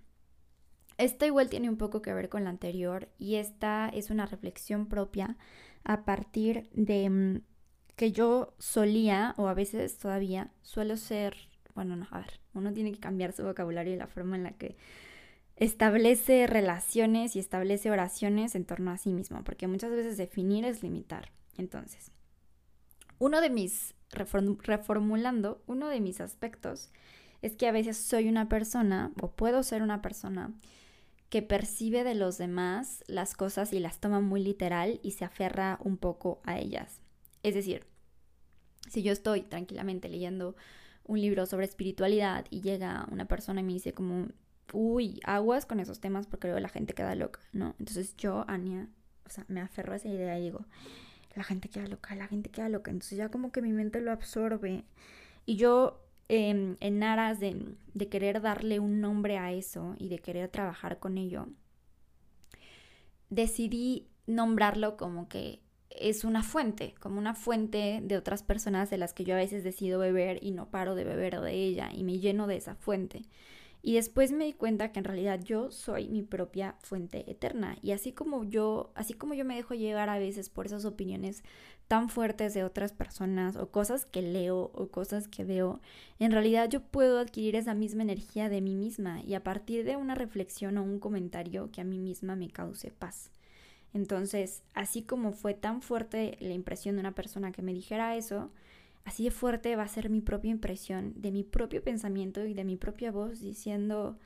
[0.98, 4.86] Esta igual tiene un poco que ver con la anterior y esta es una reflexión
[4.86, 5.36] propia
[5.84, 7.40] a partir de mm,
[7.96, 11.36] que yo solía o a veces todavía suelo ser,
[11.74, 14.52] bueno, no, a ver, uno tiene que cambiar su vocabulario y la forma en la
[14.52, 14.76] que
[15.56, 20.82] establece relaciones y establece oraciones en torno a sí mismo, porque muchas veces definir es
[20.82, 21.30] limitar.
[21.56, 22.10] Entonces,
[23.18, 26.90] uno de mis, reformulando, uno de mis aspectos
[27.40, 30.52] es que a veces soy una persona o puedo ser una persona
[31.28, 35.78] que percibe de los demás las cosas y las toma muy literal y se aferra
[35.82, 37.00] un poco a ellas.
[37.42, 37.84] Es decir,
[38.88, 40.56] si yo estoy tranquilamente leyendo
[41.04, 44.28] un libro sobre espiritualidad y llega una persona y me dice como,
[44.72, 47.74] uy, aguas con esos temas porque luego la gente queda loca, ¿no?
[47.78, 48.88] Entonces yo, Ania,
[49.24, 50.64] o sea, me aferro a esa idea y digo,
[51.34, 52.90] la gente queda loca, la gente queda loca.
[52.90, 54.84] Entonces ya como que mi mente lo absorbe
[55.44, 57.76] y yo Em, en aras de,
[58.10, 61.46] querer darle un nombre a eso y de querer trabajar con ello,
[63.30, 69.14] decidí nombrarlo como que es una fuente, como una fuente de otras personas de las
[69.14, 72.18] que yo a veces decido beber y no paro de beber de ella y me
[72.18, 73.22] lleno de esa fuente.
[73.82, 77.78] Y después me di cuenta que en realidad yo soy mi propia fuente eterna.
[77.82, 81.44] Y así como yo, así como yo me dejo llevar a veces por esas opiniones
[81.88, 85.80] tan fuertes de otras personas o cosas que leo o cosas que veo,
[86.18, 89.96] en realidad yo puedo adquirir esa misma energía de mí misma y a partir de
[89.96, 93.30] una reflexión o un comentario que a mí misma me cause paz.
[93.94, 98.50] Entonces, así como fue tan fuerte la impresión de una persona que me dijera eso,
[99.04, 102.64] así de fuerte va a ser mi propia impresión de mi propio pensamiento y de
[102.64, 104.18] mi propia voz diciendo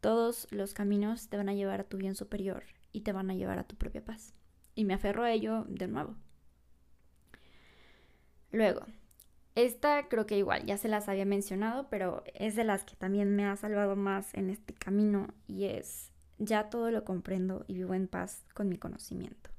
[0.00, 3.34] todos los caminos te van a llevar a tu bien superior y te van a
[3.34, 4.34] llevar a tu propia paz.
[4.74, 6.14] Y me aferro a ello de nuevo.
[8.50, 8.82] Luego,
[9.54, 13.34] esta creo que igual ya se las había mencionado, pero es de las que también
[13.34, 17.94] me ha salvado más en este camino y es ya todo lo comprendo y vivo
[17.94, 19.50] en paz con mi conocimiento.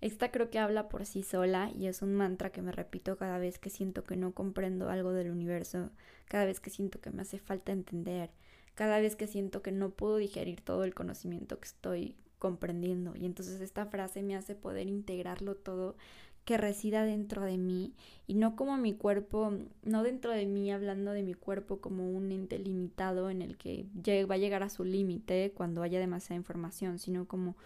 [0.00, 3.38] Esta creo que habla por sí sola y es un mantra que me repito cada
[3.38, 5.90] vez que siento que no comprendo algo del universo,
[6.26, 8.30] cada vez que siento que me hace falta entender,
[8.74, 13.14] cada vez que siento que no puedo digerir todo el conocimiento que estoy comprendiendo.
[13.14, 15.96] Y entonces esta frase me hace poder integrarlo todo
[16.44, 17.94] que resida dentro de mí
[18.26, 22.32] y no como mi cuerpo, no dentro de mí hablando de mi cuerpo como un
[22.32, 23.86] ente limitado en el que
[24.26, 27.56] va a llegar a su límite cuando haya demasiada información, sino como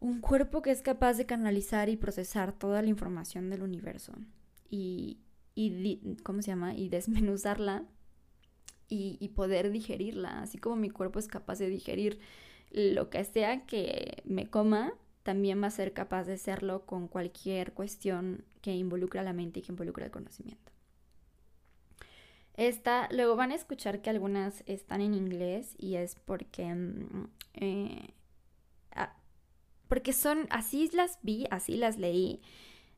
[0.00, 4.12] un cuerpo que es capaz de canalizar y procesar toda la información del universo
[4.70, 5.18] y,
[5.54, 6.74] y ¿cómo se llama?
[6.74, 7.84] Y desmenuzarla
[8.88, 12.20] y, y poder digerirla, así como mi cuerpo es capaz de digerir
[12.70, 14.92] lo que sea que me coma,
[15.24, 19.62] también va a ser capaz de serlo con cualquier cuestión que involucra la mente y
[19.62, 20.72] que involucra el conocimiento.
[22.56, 28.14] Esta, luego van a escuchar que algunas están en inglés y es porque mm, eh,
[29.88, 32.42] porque son, así las vi, así las leí.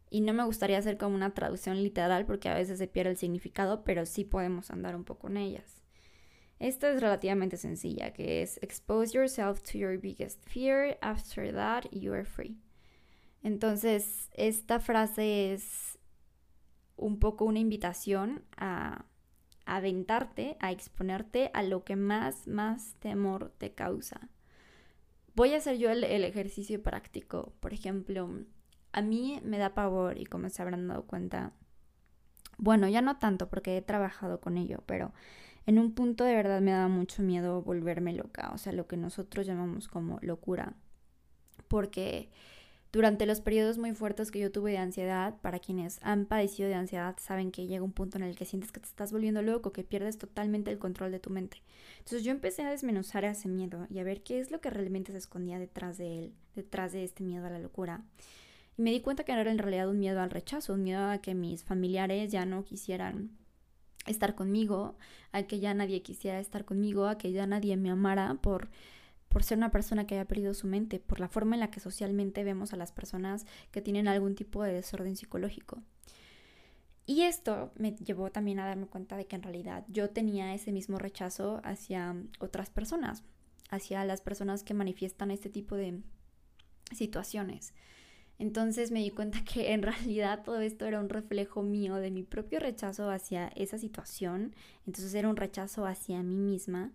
[0.09, 3.17] Y no me gustaría hacer como una traducción literal porque a veces se pierde el
[3.17, 5.76] significado, pero sí podemos andar un poco en ellas.
[6.59, 12.13] Esta es relativamente sencilla, que es expose yourself to your biggest fear, after that you
[12.13, 12.57] are free.
[13.43, 15.99] Entonces, esta frase es
[16.97, 19.05] un poco una invitación a,
[19.67, 24.31] aventarte, a exponerte a lo que más, más temor te causa
[25.37, 27.53] voy a hacer yo el, ejercicio práctico.
[27.61, 28.29] Por ejemplo,
[28.93, 31.53] a mí me da pavor y como se habrán dado cuenta,
[32.57, 35.13] bueno, ya no tanto porque he trabajado con ello, pero
[35.67, 38.97] en un punto de verdad me da mucho miedo volverme loca, o sea, lo que
[38.97, 40.75] nosotros llamamos como locura.
[41.69, 42.31] Porque
[42.93, 46.77] durante los periodos muy fuertes que yo tuve de ansiedad, para quienes han padecido de
[46.77, 49.73] ansiedad saben que llega un punto en el que sientes que te estás volviendo loco,
[49.73, 51.63] que pierdes totalmente el control de tu mente.
[51.99, 55.11] Entonces yo empecé a desmenuzar ese miedo y a ver qué es lo que realmente
[55.11, 58.05] se escondía detrás de él, detrás de este miedo a la locura.
[58.79, 61.19] Y me di cuenta que era en realidad un miedo al rechazo, un miedo a
[61.19, 63.31] que mis familiares ya no quisieran
[64.07, 64.97] estar conmigo,
[65.33, 68.71] a que ya nadie quisiera estar conmigo, a que ya nadie me amara por
[69.29, 71.79] por ser una persona que haya perdido su mente, por la forma en la que
[71.79, 75.83] socialmente vemos a las personas que tienen algún tipo de desorden psicológico.
[77.05, 80.73] Y esto me llevó también a darme cuenta de que en realidad yo tenía ese
[80.73, 83.25] mismo rechazo hacia otras personas,
[83.69, 86.01] hacia las personas que manifiestan este tipo de
[86.93, 87.75] situaciones.
[88.39, 92.23] Entonces me di cuenta que en realidad todo esto era un reflejo mío de mi
[92.23, 94.55] propio rechazo hacia esa situación,
[94.87, 96.93] entonces era un rechazo hacia mí misma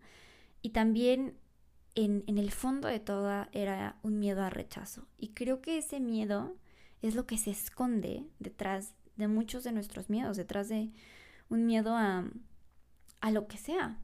[0.62, 1.36] y también
[1.96, 5.08] en, el fondo de todo era un miedo al rechazo.
[5.18, 6.56] Y creo que ese miedo
[7.02, 10.92] es lo que se esconde detrás de muchos de nuestros miedos, detrás de
[11.50, 12.26] un miedo a,
[13.20, 14.00] a lo que sea.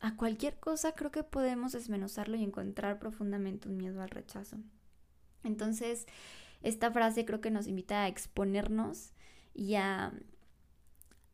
[0.00, 4.56] A cualquier cosa creo que podemos desmenuzarlo y encontrar profundamente un miedo al rechazo.
[5.44, 6.06] Entonces,
[6.62, 9.12] esta frase creo que nos invita a exponernos
[9.54, 10.12] y a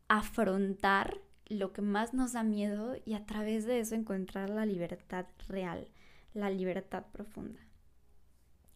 [0.07, 5.25] afrontar lo que más nos da miedo y a través de eso encontrar la libertad
[5.47, 5.87] real,
[6.33, 7.59] la libertad profunda.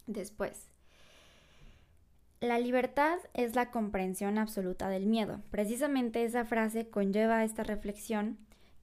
[0.06, 0.70] Después,
[2.42, 5.42] la libertad es la comprensión absoluta del miedo.
[5.52, 8.38] Precisamente esa frase conlleva esta reflexión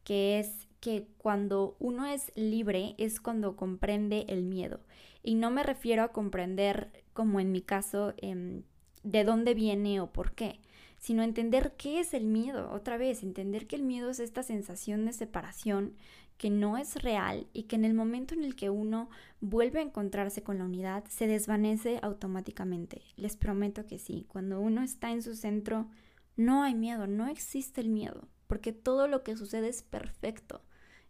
[0.04, 4.80] que es que cuando uno es libre es cuando comprende el miedo.
[5.22, 8.62] Y no me refiero a comprender, como en mi caso, em,
[9.02, 10.60] de dónde viene o por qué,
[10.98, 12.70] sino entender qué es el miedo.
[12.72, 15.94] Otra vez, entender que el miedo es esta sensación de separación
[16.36, 19.08] que no es real y que en el momento en el que uno
[19.40, 23.00] vuelve a encontrarse con la unidad se desvanece automáticamente.
[23.16, 25.88] Les prometo que sí, cuando uno está en su centro
[26.36, 30.60] no hay miedo, no existe el miedo, porque todo lo que sucede es perfecto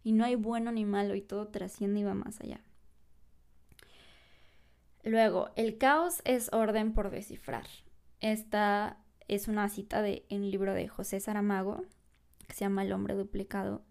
[0.05, 2.61] y no hay bueno ni malo y todo trasciende y va más allá.
[5.07, 7.65] Luego, el caos es orden por descifrar.
[8.19, 11.85] Esta es una cita de un libro de José Saramago
[12.47, 13.83] que se llama El hombre duplicado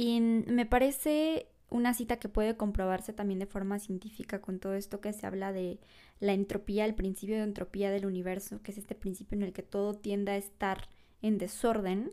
[0.00, 5.00] y me parece una cita que puede comprobarse también de forma científica con todo esto
[5.00, 5.80] que se habla de
[6.20, 9.64] la entropía, el principio de entropía del universo, que es este principio en el que
[9.64, 10.88] todo tiende a estar
[11.20, 12.12] en desorden.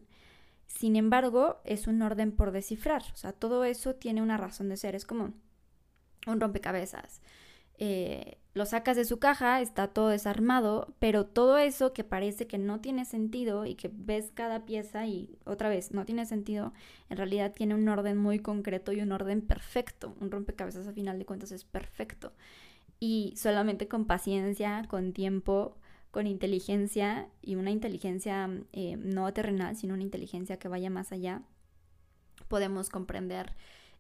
[0.66, 4.78] Sin embargo, es un orden por descifrar, o sea, todo eso tiene una razón de
[4.78, 5.34] ser, es como
[6.26, 7.22] un rompecabezas.
[7.78, 12.58] Eh, lo sacas de su caja, está todo desarmado, pero todo eso que parece que
[12.58, 16.72] no tiene sentido y que ves cada pieza y otra vez no tiene sentido,
[17.10, 20.16] en realidad tiene un orden muy concreto y un orden perfecto.
[20.22, 22.32] Un rompecabezas a final de cuentas es perfecto.
[22.98, 25.76] Y solamente con paciencia, con tiempo,
[26.12, 31.42] con inteligencia y una inteligencia eh, no terrenal, sino una inteligencia que vaya más allá,
[32.48, 33.54] podemos comprender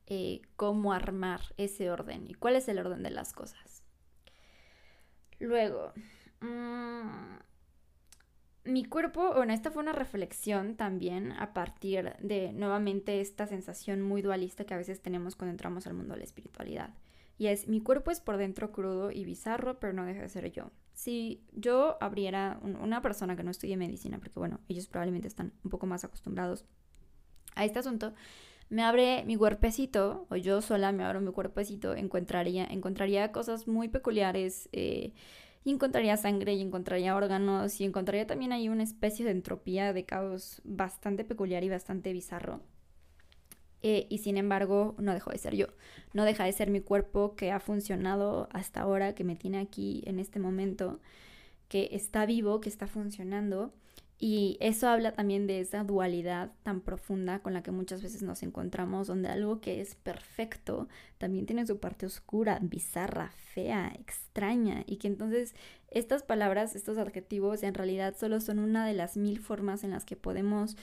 [0.07, 3.83] eh, cómo armar ese orden y cuál es el orden de las cosas.
[5.39, 5.93] Luego,
[6.41, 7.37] mm,
[8.65, 14.21] mi cuerpo, bueno, esta fue una reflexión también a partir de nuevamente esta sensación muy
[14.21, 16.93] dualista que a veces tenemos cuando entramos al mundo de la espiritualidad.
[17.37, 20.51] Y es, mi cuerpo es por dentro crudo y bizarro, pero no deja de ser
[20.51, 20.71] yo.
[20.93, 25.69] Si yo abriera una persona que no estudie medicina, porque bueno, ellos probablemente están un
[25.69, 26.65] poco más acostumbrados
[27.55, 28.13] a este asunto,
[28.69, 33.87] me abre mi cuerpecito, o yo sola me abro mi cuerpecito, encontraría, encontraría cosas muy
[33.87, 35.13] peculiares, eh,
[35.71, 40.61] encontraría sangre y encontraría órganos y encontraría también ahí una especie de entropía de caos
[40.63, 42.61] bastante peculiar y bastante bizarro.
[43.81, 45.67] Eh, y sin embargo no dejó de ser yo,
[46.13, 50.01] no deja de ser mi cuerpo que ha funcionado hasta ahora, que me tiene aquí
[50.07, 50.99] en este momento,
[51.67, 53.73] que está vivo, que está funcionando
[54.17, 58.43] y eso habla también de esa dualidad tan profunda con la que muchas veces nos
[58.43, 64.97] encontramos, donde algo que es perfecto también tiene su parte oscura, bizarra, fea, extraña, y
[64.97, 65.53] que entonces
[65.89, 70.05] estas palabras, estos adjetivos, en realidad solo son una de las mil formas en las
[70.05, 70.77] que podemos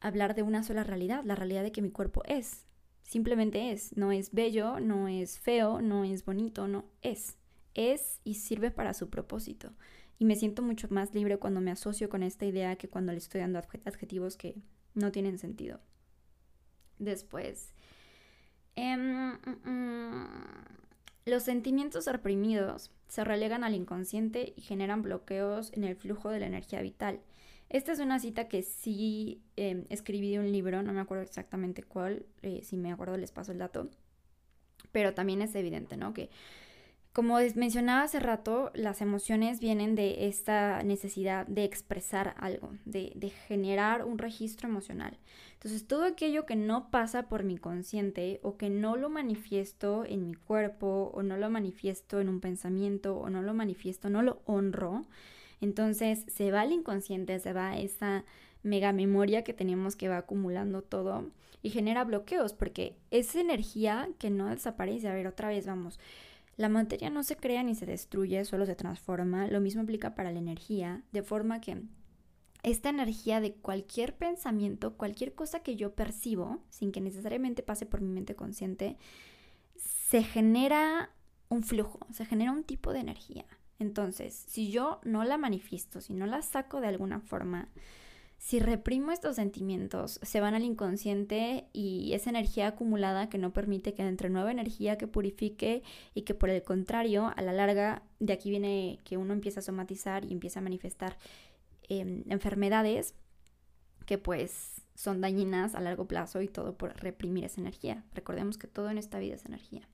[0.00, 2.66] hablar de una sola realidad, la realidad de que mi cuerpo es,
[3.02, 7.38] simplemente es, no es bello, no es feo, no es bonito, no es,
[7.72, 9.72] es y sirve para su propósito
[10.18, 13.18] y me siento mucho más libre cuando me asocio con esta idea que cuando le
[13.18, 14.56] estoy dando adjetivos que
[14.94, 15.80] no tienen sentido.
[16.98, 17.72] Después,
[18.76, 20.26] em, mm, mm,
[21.26, 26.46] los sentimientos reprimidos se relegan al inconsciente y generan bloqueos en el flujo de la
[26.46, 27.20] energía vital.
[27.68, 31.82] Esta es una cita que sí em, escribí de un libro, no me acuerdo exactamente
[31.82, 33.90] cuál, eh, si me acuerdo les paso el dato,
[34.92, 36.14] pero también es evidente, ¿no?
[36.14, 36.30] Que
[37.14, 44.04] como mencionaba hace rato, las emociones vienen de esta necesidad de expresar algo, de, generar
[44.04, 45.16] un registro emocional.
[45.52, 50.26] Entonces, todo aquello que no pasa por mi consciente o que no lo manifiesto en
[50.26, 54.42] mi cuerpo o no lo manifiesto en un pensamiento o no lo manifiesto, no lo
[54.44, 55.04] honro,
[55.60, 58.24] entonces se va al inconsciente, se va esa
[58.64, 61.30] mega memoria que tenemos que va acumulando todo
[61.62, 66.00] y genera bloqueos porque esa energía que no desaparece, a ver, otra vez vamos
[66.56, 69.46] la materia no se crea ni se destruye, solo se transforma.
[69.48, 71.82] Lo mismo aplica para la energía, de forma que
[72.62, 78.00] esta energía de cualquier pensamiento, cualquier cosa que yo percibo, sin que necesariamente pase por
[78.00, 78.96] mi mente consciente,
[79.76, 81.10] se genera
[81.48, 83.44] un flujo, se genera un tipo de energía.
[83.78, 87.68] Entonces, si yo no la manifiesto, si no la saco de alguna forma,
[88.38, 93.94] si reprimo estos sentimientos, se van al inconsciente y esa energía acumulada que no permite
[93.94, 95.82] que entre nueva energía que purifique
[96.14, 99.62] y que por el contrario, a la larga, de aquí viene que uno empieza a
[99.62, 101.16] somatizar y empieza a manifestar
[101.88, 103.14] em, enfermedades
[104.04, 108.04] que pues son dañinas a largo plazo y todo por reprimir esa energía.
[108.12, 109.88] Recordemos que todo en esta vida es energía.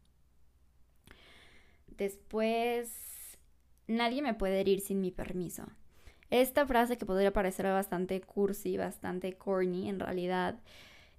[1.86, 2.90] Después,
[3.86, 5.66] nadie me puede herir sin mi permiso.
[6.30, 10.60] Esta frase que podría parecer bastante cursi, bastante corny, en realidad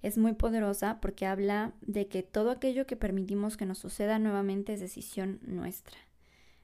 [0.00, 4.72] es muy poderosa porque habla de que todo aquello que permitimos que nos suceda nuevamente
[4.72, 5.96] es decisión nuestra.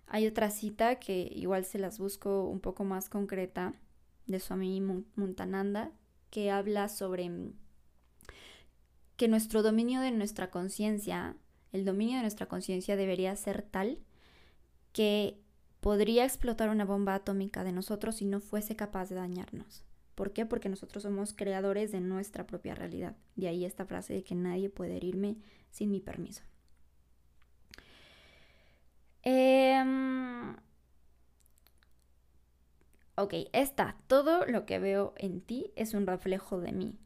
[0.07, 3.75] Hay otra cita que igual se las busco un poco más concreta
[4.27, 4.81] de Swami
[5.15, 5.93] Muntananda
[6.31, 7.31] que habla sobre
[9.17, 11.37] que nuestro dominio de nuestra conciencia,
[11.73, 13.99] el dominio de nuestra conciencia debería ser tal
[14.93, 15.39] que
[15.81, 19.85] podría explotar una bomba atómica de nosotros si no fuese capaz de dañarnos.
[20.15, 20.47] ¿Por qué?
[20.47, 23.17] Porque nosotros somos creadores de nuestra propia realidad.
[23.37, 25.37] De ahí esta frase de que nadie puede herirme
[25.71, 26.43] sin mi permiso.
[29.23, 30.57] Em,
[33.17, 33.97] ok, está.
[34.09, 36.99] Todo lo que veo en ti es un reflejo de mí.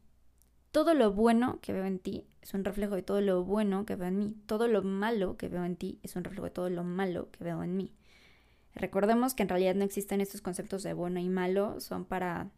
[0.71, 3.95] Todo lo bueno que veo en ti es un reflejo de todo lo bueno que
[3.95, 4.35] veo en mí.
[4.47, 7.43] Todo lo malo que veo en ti es un reflejo de todo lo malo que
[7.43, 7.93] veo en mí.
[8.75, 12.49] Recordemos que en realidad no existen estos conceptos de bueno y malo, son para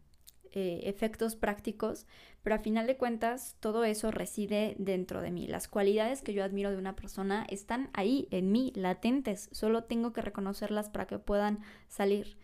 [0.52, 2.06] eh, efectos prácticos,
[2.42, 5.46] pero a final de cuentas todo eso reside dentro de mí.
[5.46, 10.14] Las cualidades que yo admiro de una persona están ahí, en mí, latentes, solo tengo
[10.14, 12.38] que reconocerlas para que puedan salir.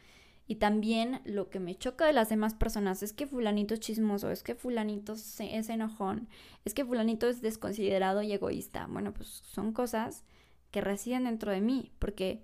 [0.47, 4.31] Y también lo que me choca de las demás personas es que fulanito es chismoso,
[4.31, 6.29] es que fulanito es enojón,
[6.67, 8.87] es que fulanito es desconsiderado y egoísta.
[8.91, 10.25] Bueno, pues son cosas
[10.71, 12.43] que residen dentro de mí, porque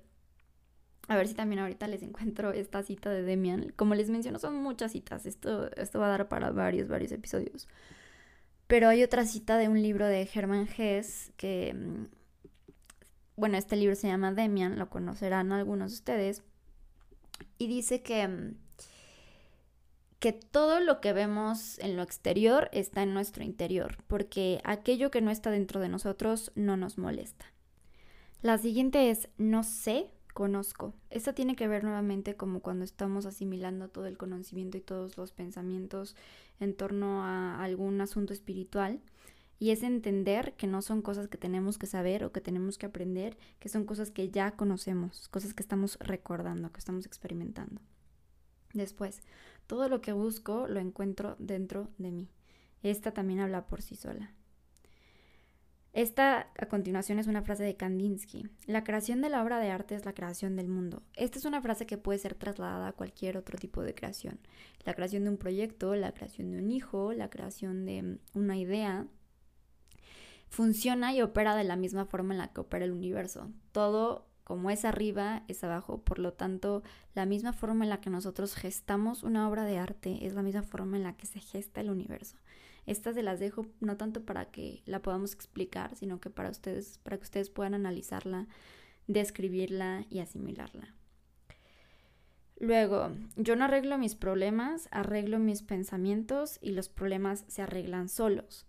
[1.09, 3.73] a ver si también ahorita les encuentro esta cita de Demian.
[3.77, 5.25] Como les menciono, son muchas citas.
[5.25, 7.67] Esto, esto va a dar para varios, varios episodios.
[8.67, 12.05] Pero hay otra cita de un libro de Hermann Hesse que, mm,
[13.37, 16.43] bueno, este libro se llama Demian, lo conocerán algunos de ustedes.
[17.57, 18.57] Y dice que, mm,
[20.19, 25.23] que todo lo que vemos en lo exterior está en nuestro interior, porque aquello que
[25.23, 27.47] no está dentro de nosotros no nos molesta.
[28.43, 30.95] La siguiente es, no sé conozco.
[31.11, 35.33] Esta tiene que ver nuevamente como cuando estamos asimilando todo el conocimiento y todos los
[35.33, 36.15] pensamientos
[36.61, 39.01] en torno a algún asunto espiritual.
[39.59, 42.87] Y es entender que no son cosas que tenemos que saber o que tenemos que
[42.87, 47.81] aprender, que son cosas que ya conocemos, cosas que estamos recordando, que estamos experimentando.
[48.75, 49.23] Después,
[49.67, 52.29] todo lo que busco lo encuentro dentro de mí.
[52.85, 54.38] Esta también habla por sí sola.
[55.93, 58.49] Esta a continuación es una frase de Kandinsky.
[58.67, 61.03] La creación de la obra de arte es la creación del mundo.
[61.15, 64.39] Esta es una frase que puede ser trasladada a cualquier otro tipo de creación.
[64.85, 69.07] La creación de un proyecto, la creación de un hijo, la creación de una idea.
[70.51, 73.51] Funciona y opera de la misma forma en la que opera el universo.
[73.73, 76.03] Todo como es arriba, es abajo.
[76.03, 76.83] Por lo tanto,
[77.15, 80.63] la misma forma en la que nosotros gestamos una obra de arte es la misma
[80.63, 82.39] forma en la que se gesta el universo.
[82.89, 86.99] Estas se las dejo no tanto para que la podamos explicar, sino que para ustedes,
[87.03, 88.47] para que ustedes puedan analizarla,
[89.07, 90.95] describirla y asimilarla.
[92.59, 98.67] Luego, yo no arreglo mis problemas, arreglo mis pensamientos y los problemas se arreglan solos.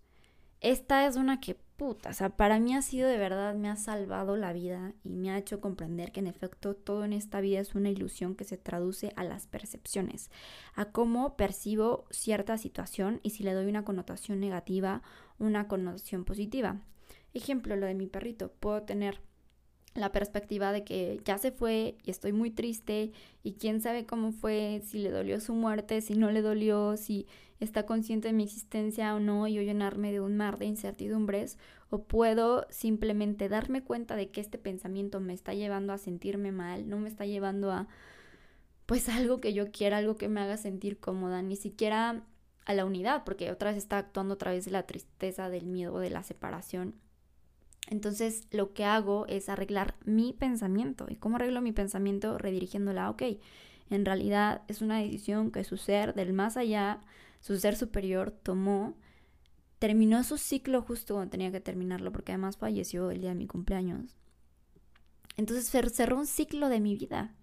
[0.60, 3.76] Esta es una que puta, o sea, para mí ha sido de verdad, me ha
[3.76, 7.58] salvado la vida y me ha hecho comprender que en efecto todo en esta vida
[7.58, 10.30] es una ilusión que se traduce a las percepciones,
[10.74, 15.00] a cómo percibo cierta situación y si le doy una connotación negativa,
[15.38, 16.82] una connotación positiva.
[17.32, 19.22] Ejemplo, lo de mi perrito, puedo tener
[19.94, 23.12] la perspectiva de que ya se fue y estoy muy triste
[23.42, 27.26] y quién sabe cómo fue, si le dolió su muerte, si no le dolió, si
[27.58, 31.58] está consciente de mi existencia o no y yo llenarme de un mar de incertidumbres
[31.90, 36.88] o puedo simplemente darme cuenta de que este pensamiento me está llevando a sentirme mal,
[36.88, 37.88] no me está llevando a
[38.86, 42.24] pues algo que yo quiera, algo que me haga sentir cómoda, ni siquiera
[42.64, 45.98] a la unidad, porque otra vez está actuando a través de la tristeza, del miedo,
[45.98, 46.94] de la separación
[47.88, 51.06] entonces lo que hago es arreglar mi pensamiento.
[51.08, 52.38] ¿Y cómo arreglo mi pensamiento?
[52.38, 53.22] Redirigiéndola, ok,
[53.90, 57.00] en realidad es una decisión que su ser del más allá,
[57.40, 58.94] su ser superior tomó,
[59.78, 63.46] terminó su ciclo justo cuando tenía que terminarlo, porque además falleció el día de mi
[63.46, 64.16] cumpleaños.
[65.36, 67.34] Entonces cerró un ciclo de mi vida.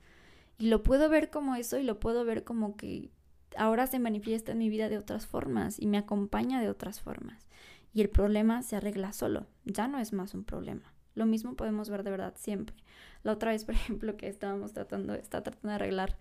[0.59, 3.11] Y lo puedo ver como eso y lo puedo ver como que
[3.57, 7.47] ahora se manifiesta en mi vida de otras formas y me acompaña de otras formas
[7.93, 10.93] y el problema se arregla solo, ya no es más un problema.
[11.15, 12.75] Lo mismo podemos ver de verdad siempre.
[13.23, 16.17] La otra vez, por ejemplo, que estábamos tratando, está tratando de arreglar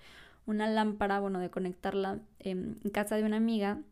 [0.46, 3.82] una lámpara, bueno, de conectarla en casa de una amiga,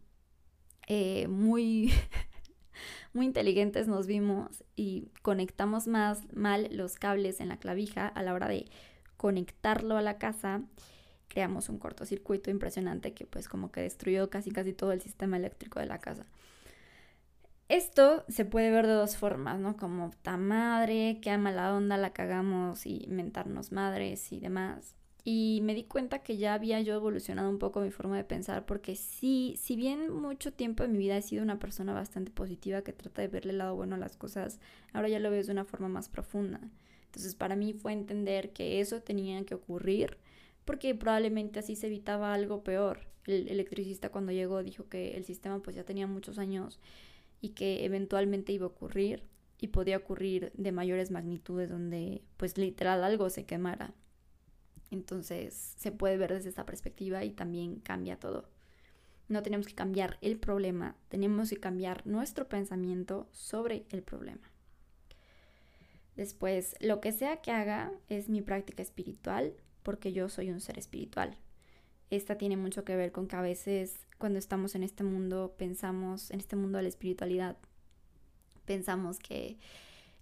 [0.86, 1.92] eh, muy,
[3.12, 8.34] muy inteligentes nos vimos y conectamos más mal los cables en la clavija a la
[8.34, 8.66] hora de
[9.16, 10.62] conectarlo a la casa
[11.28, 15.80] creamos un cortocircuito impresionante que pues como que destruyó casi casi todo el sistema eléctrico
[15.80, 16.26] de la casa.
[17.68, 19.76] Esto se puede ver de dos formas, ¿no?
[19.76, 24.94] Como ta madre, qué mala onda la cagamos y mentarnos madres y demás.
[25.26, 28.66] Y me di cuenta que ya había yo evolucionado un poco mi forma de pensar
[28.66, 32.82] porque sí, si bien mucho tiempo de mi vida he sido una persona bastante positiva
[32.82, 34.60] que trata de verle el lado bueno a las cosas,
[34.92, 36.60] ahora ya lo veo de una forma más profunda.
[37.06, 40.18] Entonces para mí fue entender que eso tenía que ocurrir
[40.66, 43.06] porque probablemente así se evitaba algo peor.
[43.24, 46.78] El electricista cuando llegó dijo que el sistema pues ya tenía muchos años
[47.45, 49.22] y que eventualmente iba a ocurrir
[49.61, 53.92] y podía ocurrir de mayores magnitudes donde pues literal algo se quemara.
[54.90, 58.49] Entonces se puede ver desde esta perspectiva y también cambia todo.
[59.28, 64.51] No tenemos que cambiar el problema, tenemos que cambiar nuestro pensamiento sobre el problema.
[66.16, 70.78] Después, lo que sea que haga es mi práctica espiritual porque yo soy un ser
[70.78, 71.36] espiritual.
[72.11, 76.30] Esta tiene mucho que ver con que a veces cuando estamos en este mundo pensamos,
[76.30, 77.57] en este mundo de la espiritualidad,
[78.64, 79.59] pensamos que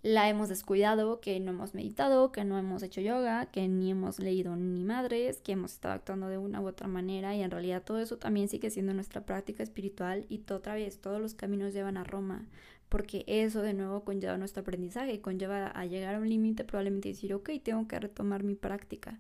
[0.03, 4.19] la hemos descuidado, que no hemos meditado, que no hemos hecho yoga, que ni hemos
[4.19, 7.85] leído ni madres, que hemos estado actuando de una u otra manera y en realidad
[7.85, 11.97] todo eso también sigue siendo nuestra práctica espiritual y otra vez todos los caminos llevan
[11.97, 12.47] a Roma
[12.89, 17.33] porque eso de nuevo conlleva nuestro aprendizaje, conlleva a llegar a un límite probablemente decir,
[17.33, 19.19] ok, tengo que retomar mi práctica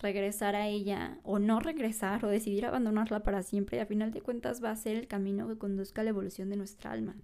[0.00, 4.62] regresar a ella o no regresar o decidir abandonarla para siempre, a final de cuentas
[4.62, 7.16] va a ser el camino que conduzca a la evolución de nuestra alma.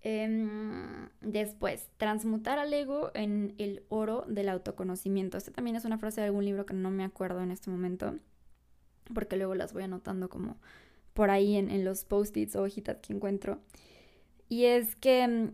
[0.00, 5.36] Em, después, transmutar al ego en el oro del autoconocimiento.
[5.36, 8.18] Esta también es una frase de algún libro que no me acuerdo en este momento,
[9.12, 10.56] porque luego las voy anotando como
[11.14, 13.60] por ahí en, en los post-its o hojitas que encuentro.
[14.48, 15.52] Y es que em,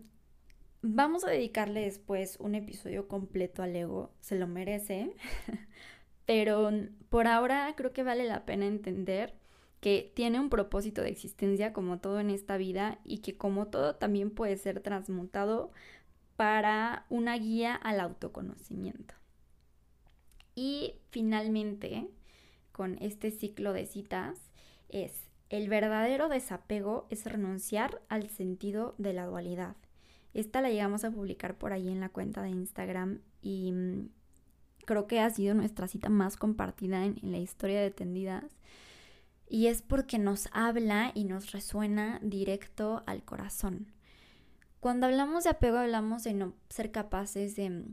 [0.87, 5.15] Vamos a dedicarle después un episodio completo al ego, se lo merece,
[6.27, 6.69] pero
[7.09, 9.33] por ahora creo que vale la pena entender
[9.81, 13.95] que tiene un propósito de existencia como todo en esta vida y que como todo
[13.95, 15.71] también puede ser transmutado
[16.35, 19.15] para una guía al autoconocimiento.
[20.53, 22.11] Y finalmente,
[22.71, 24.37] con este ciclo de citas,
[24.89, 25.13] es
[25.49, 29.75] el verdadero desapego es renunciar al sentido de la dualidad.
[30.35, 34.09] Esta la llegamos a publicar por ahí en la cuenta de Instagram y mm,
[34.85, 38.43] creo que ha sido nuestra cita más compartida en, la historia de Tendidas.
[39.47, 43.93] Y es porque nos habla y nos resuena directo al corazón.
[44.81, 47.85] Cuando hablamos de apego hablamos de no ser capaces de,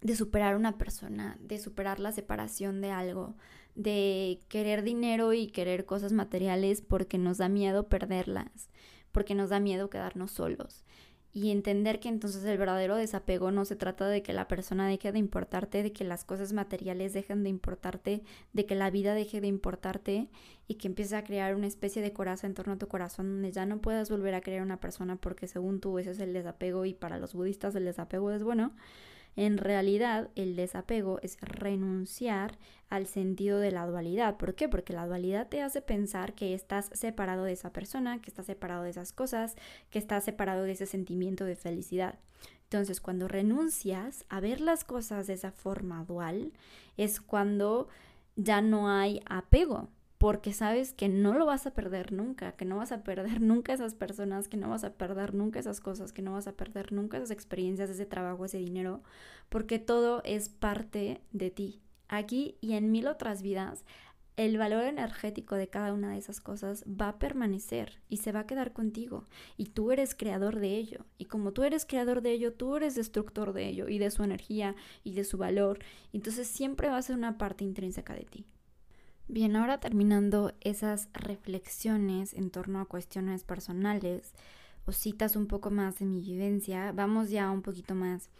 [0.00, 3.34] de superar una persona, de superar la separación de algo,
[3.74, 8.70] de querer dinero y querer cosas materiales porque nos da miedo perderlas,
[9.10, 10.84] porque nos da miedo quedarnos solos
[11.38, 15.12] y entender que entonces el verdadero desapego no se trata de que la persona deje
[15.12, 19.40] de importarte, de que las cosas materiales dejen de importarte, de que la vida deje
[19.40, 20.28] de importarte
[20.66, 23.52] y que empieces a crear una especie de coraza en torno a tu corazón donde
[23.52, 26.84] ya no puedas volver a creer una persona porque según tú ese es el desapego
[26.86, 28.72] y para los budistas el desapego es bueno.
[29.36, 32.58] En realidad, el desapego es renunciar
[32.88, 34.36] al sentido de la dualidad.
[34.36, 34.68] ¿Por qué?
[34.68, 38.82] Porque la dualidad te hace pensar que estás separado de esa persona, que estás separado
[38.82, 39.56] de esas cosas,
[39.90, 42.18] que estás separado de ese sentimiento de felicidad.
[42.64, 46.52] Entonces, cuando renuncias a ver las cosas de esa forma dual,
[46.96, 47.88] es cuando
[48.36, 49.88] ya no hay apego,
[50.18, 53.72] porque sabes que no lo vas a perder nunca, que no vas a perder nunca
[53.72, 56.92] esas personas, que no vas a perder nunca esas cosas, que no vas a perder
[56.92, 59.02] nunca esas experiencias, ese trabajo, ese dinero,
[59.48, 61.80] porque todo es parte de ti.
[62.08, 63.84] Aquí y en mil otras vidas,
[64.36, 68.40] el valor energético de cada una de esas cosas va a permanecer y se va
[68.40, 69.24] a quedar contigo.
[69.56, 71.06] Y tú eres creador de ello.
[71.18, 74.22] Y como tú eres creador de ello, tú eres destructor de ello y de su
[74.22, 75.80] energía y de su valor.
[76.12, 78.46] Entonces siempre va a ser una parte intrínseca de ti.
[79.30, 84.32] Bien, ahora terminando esas reflexiones en torno a cuestiones personales
[84.86, 88.30] o citas un poco más de mi vivencia, vamos ya un poquito más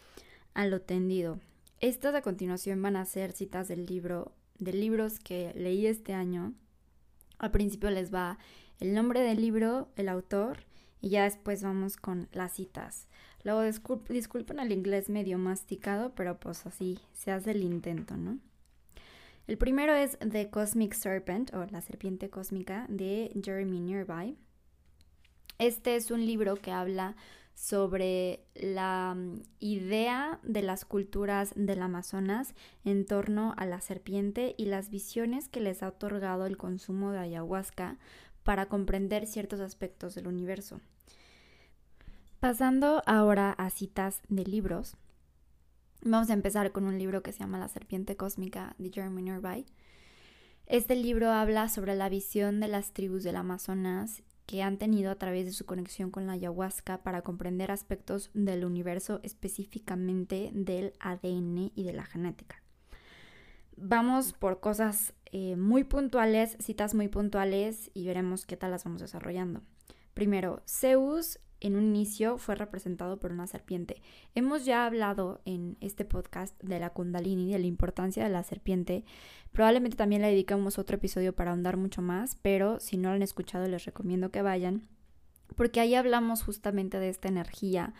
[0.54, 1.40] a lo tendido.
[1.80, 6.54] Estas a continuación van a ser citas del libro, de libros que leí este año.
[7.38, 8.38] Al principio les va
[8.80, 10.60] el nombre del libro, el autor,
[11.02, 13.08] y ya después vamos con las citas.
[13.44, 13.60] Luego
[14.08, 18.38] disculpen el inglés medio masticado, pero pues así se hace el intento, ¿no?
[19.48, 24.36] El primero es The Cosmic Serpent o La Serpiente Cósmica de Jeremy Nearby.
[25.58, 27.16] Este es un libro que habla
[27.54, 34.66] sobre la mm, idea de las culturas del Amazonas en torno a la serpiente y
[34.66, 37.96] las visiones que les ha otorgado el consumo de ayahuasca
[38.42, 40.82] para comprender ciertos aspectos del universo.
[42.38, 44.98] Pasando ahora a citas de libros,
[46.02, 49.66] Vamos a empezar con un libro que se llama La Serpiente Cósmica de Jeremy Nearby.
[50.66, 55.16] Este libro habla sobre la visión de las tribus del Amazonas que han tenido a
[55.16, 61.72] través de su conexión con la ayahuasca para comprender aspectos del universo, específicamente del ADN
[61.74, 62.62] y de la genética.
[63.76, 69.00] Vamos por cosas eh, muy puntuales, citas muy puntuales y veremos qué tal las vamos
[69.00, 69.62] desarrollando.
[70.14, 74.00] Primero, Zeus en un inicio fue representado por una serpiente.
[74.34, 79.04] Hemos ya hablado en este podcast de la kundalini, de la importancia de la serpiente.
[79.52, 83.22] Probablemente también le dedicamos otro episodio para ahondar mucho más, pero si no lo han
[83.22, 84.86] escuchado les recomiendo que vayan,
[85.56, 87.94] porque ahí hablamos justamente de esta energía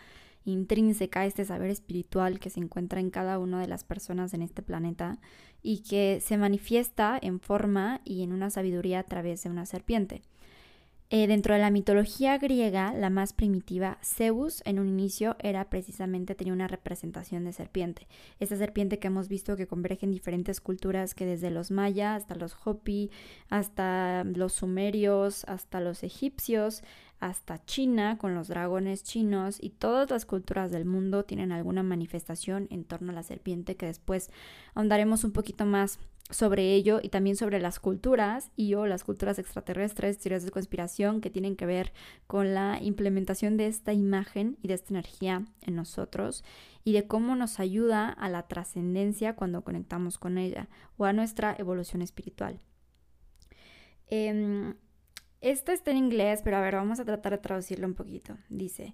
[0.45, 4.61] intrínseca, este saber espiritual que se encuentra en cada una de las personas en este
[4.61, 5.19] planeta
[5.61, 10.21] y que se manifiesta en forma y en una sabiduría a través de una serpiente.
[11.11, 16.35] Eh, dentro de la mitología griega, la más primitiva, Zeus en un inicio era precisamente,
[16.35, 18.07] tenía una representación de serpiente.
[18.39, 22.35] Esta serpiente que hemos visto que converge en diferentes culturas, que desde los mayas hasta
[22.35, 23.09] los hopi,
[23.49, 26.83] hasta los sumerios, hasta los egipcios,
[27.19, 32.67] hasta China con los dragones chinos y todas las culturas del mundo tienen alguna manifestación
[32.69, 34.29] en torno a la serpiente que después
[34.75, 35.97] ahondaremos un poquito más
[36.29, 41.21] sobre ello y también sobre las culturas y o las culturas extraterrestres, teorías de conspiración
[41.21, 41.91] que tienen que ver
[42.27, 46.43] con la implementación de esta imagen y de esta energía en nosotros
[46.83, 51.55] y de cómo nos ayuda a la trascendencia cuando conectamos con ella o a nuestra
[51.57, 52.59] evolución espiritual.
[54.07, 54.73] Eh,
[55.41, 58.37] está en inglés, pero a ver, vamos a tratar de traducirlo un poquito.
[58.49, 58.93] Dice,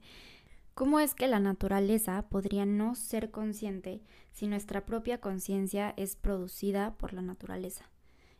[0.75, 4.01] ¿Cómo es que la naturaleza podría no ser consciente
[4.33, 7.89] si nuestra propia conciencia es producida por la naturaleza?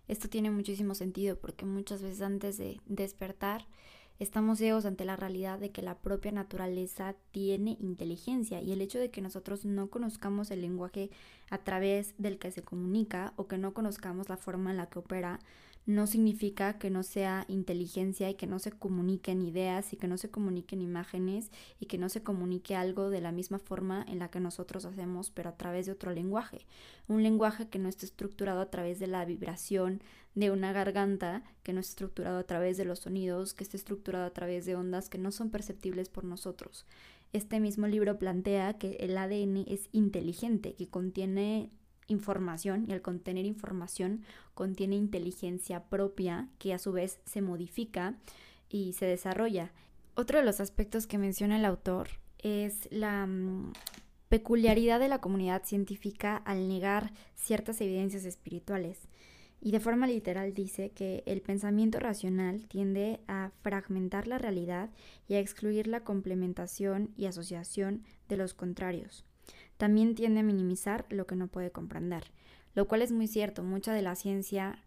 [0.10, 3.66] Esto tiene muchísimo sentido porque muchas veces antes de despertar
[4.20, 9.00] estamos ciegos ante la realidad de que la propia naturaleza tiene inteligencia y el hecho
[9.00, 11.12] de que nosotros no conozcamos el lenguaje
[11.50, 15.00] a través del que se comunica o que no conozcamos la forma en la que
[15.00, 15.40] opera
[15.86, 20.18] no significa que no sea inteligencia y que no se comuniquen ideas y que no
[20.18, 24.30] se comuniquen imágenes y que no se comunique algo de la misma forma en la
[24.30, 26.66] que nosotros hacemos, pero a través de otro lenguaje.
[27.08, 30.02] Un lenguaje que no esté estructurado a través de la vibración
[30.34, 34.26] de una garganta, que no esté estructurado a través de los sonidos, que esté estructurado
[34.26, 36.86] a través de ondas que no son perceptibles por nosotros.
[37.32, 41.70] Este mismo libro plantea que el ADN es inteligente, que contiene
[42.08, 48.16] información y al contener información contiene inteligencia propia que a su vez se modifica
[48.70, 49.72] y se desarrolla.
[50.16, 53.74] Otro de los aspectos que menciona el autor es la mm,
[54.30, 59.08] peculiaridad de la comunidad científica al negar ciertas evidencias espirituales.
[59.62, 64.89] Y de forma literal dice que el pensamiento racional tiende a fragmentar la realidad
[65.28, 69.26] y a excluir la complementación y asociación de los contrarios
[69.78, 72.32] también tiende a minimizar lo que no puede comprender,
[72.73, 73.63] lo cual es muy cierto.
[73.63, 74.80] Mucha de la ciencia,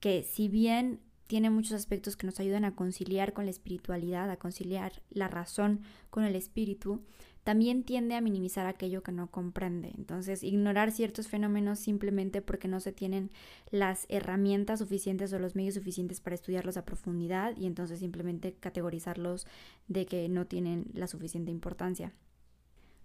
[0.00, 4.38] que si bien tiene muchos aspectos que nos ayudan a conciliar con la espiritualidad, a
[4.38, 7.02] conciliar la razón con el espíritu,
[7.44, 9.92] también tiende a minimizar aquello que no comprende.
[9.96, 13.30] Entonces, ignorar ciertos fenómenos simplemente porque no se tienen
[13.70, 19.46] las herramientas suficientes o los medios suficientes para estudiarlos a profundidad y entonces simplemente categorizarlos
[19.86, 22.12] de que no tienen la suficiente importancia.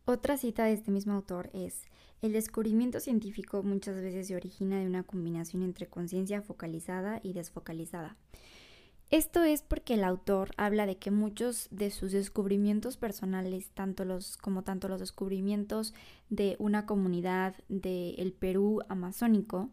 [0.05, 1.87] Otra cita de este mismo autor es,
[2.21, 8.17] el descubrimiento científico muchas veces se origina de una combinación entre conciencia focalizada y desfocalizada.
[9.11, 14.35] Esto es porque el autor habla de que muchos de sus descubrimientos personales, tanto los
[14.35, 15.93] como tanto los descubrimientos
[16.29, 19.69] de una comunidad del Perú amazónico,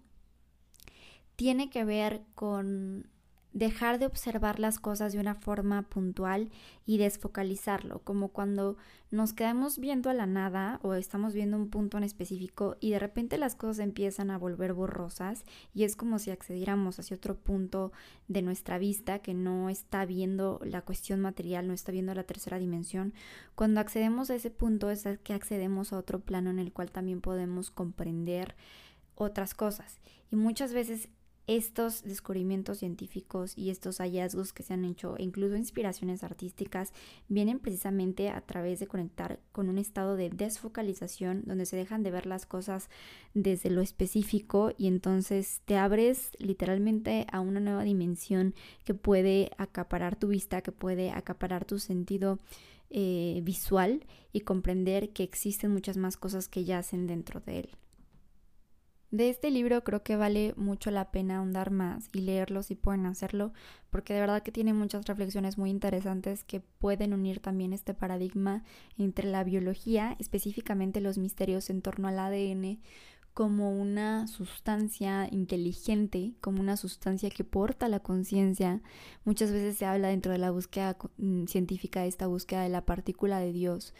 [1.34, 3.08] tiene que ver con
[3.52, 6.50] dejar de observar las cosas de una forma puntual
[6.86, 8.76] y desfocalizarlo, como cuando
[9.10, 13.00] nos quedamos viendo a la nada o estamos viendo un punto en específico y de
[13.00, 15.44] repente las cosas empiezan a volver borrosas
[15.74, 17.90] y es como si accediéramos hacia otro punto
[18.28, 22.58] de nuestra vista que no está viendo la cuestión material, no está viendo la tercera
[22.58, 23.14] dimensión.
[23.56, 27.20] Cuando accedemos a ese punto es que accedemos a otro plano en el cual también
[27.20, 28.54] podemos comprender
[29.16, 29.98] otras cosas.
[30.30, 31.08] Y muchas veces
[31.46, 36.92] estos descubrimientos científicos y estos hallazgos que se han hecho, e incluso inspiraciones artísticas,
[37.28, 42.10] vienen precisamente a través de conectar con un estado de desfocalización donde se dejan de
[42.10, 42.88] ver las cosas
[43.34, 50.16] desde lo específico y entonces te abres literalmente a una nueva dimensión que puede acaparar
[50.16, 52.38] tu vista, que puede acaparar tu sentido
[52.90, 57.70] eh, visual y comprender que existen muchas más cosas que yacen dentro de él.
[59.10, 63.06] De este libro creo que vale mucho la pena ahondar más y leerlo si pueden
[63.06, 63.52] hacerlo,
[63.90, 68.62] porque de verdad que tiene muchas reflexiones muy interesantes que pueden unir también este paradigma
[68.98, 72.78] entre la biología, específicamente los misterios en torno al ADN,
[73.34, 78.80] como una sustancia inteligente, como una sustancia que porta la conciencia.
[79.24, 82.84] Muchas veces se habla dentro de la búsqueda mm, científica de esta búsqueda de la
[82.84, 83.92] partícula de Dios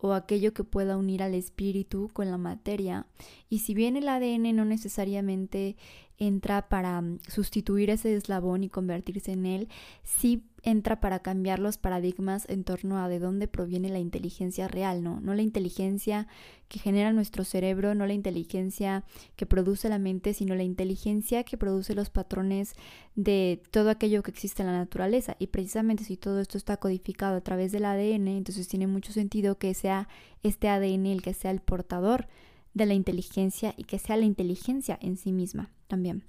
[0.00, 3.06] o aquello que pueda unir al espíritu con la materia.
[3.48, 5.76] Y si bien el ADN no necesariamente
[6.18, 9.68] entra para mm, sustituir ese eslabón y convertirse en él,
[10.02, 15.02] sí entra para cambiar los paradigmas en torno a de dónde proviene la inteligencia real,
[15.02, 15.20] ¿no?
[15.20, 16.26] No la inteligencia
[16.68, 19.04] que genera nuestro cerebro, no la inteligencia
[19.36, 22.74] que produce la mente, sino la inteligencia que produce los patrones
[23.14, 25.36] de todo aquello que existe en la naturaleza.
[25.38, 29.58] Y precisamente si todo esto está codificado a través del ADN, entonces tiene mucho sentido
[29.58, 30.08] que sea
[30.42, 32.26] este ADN el que sea el portador
[32.74, 36.24] de la inteligencia y que sea la inteligencia en sí misma también.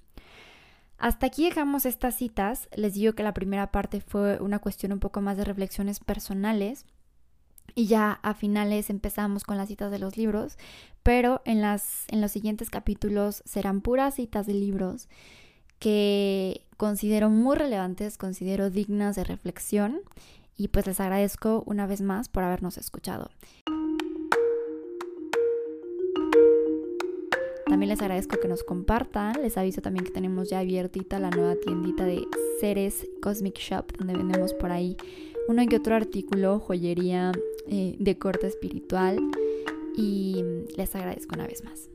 [0.97, 2.68] Hasta aquí dejamos estas citas.
[2.76, 6.86] Les digo que la primera parte fue una cuestión un poco más de reflexiones personales
[7.76, 10.57] y ya a finales empezamos con las citas de los libros,
[11.03, 15.07] pero en, las, en los siguientes capítulos serán puras citas de libros
[15.78, 20.01] que considero muy relevantes, considero dignas de reflexión
[20.57, 23.30] y pues les agradezco una vez más por habernos escuchado.
[27.70, 29.41] También les agradezco que nos compartan.
[29.43, 32.26] Les aviso también que tenemos ya abiertita la nueva tiendita de
[32.59, 34.97] Ceres Cosmic Shop, donde vendemos por ahí
[35.47, 37.32] uno y otro artículo, joyería
[37.67, 39.20] eh, de corte espiritual.
[39.95, 40.43] Y
[40.78, 41.88] les agradezco una vez más.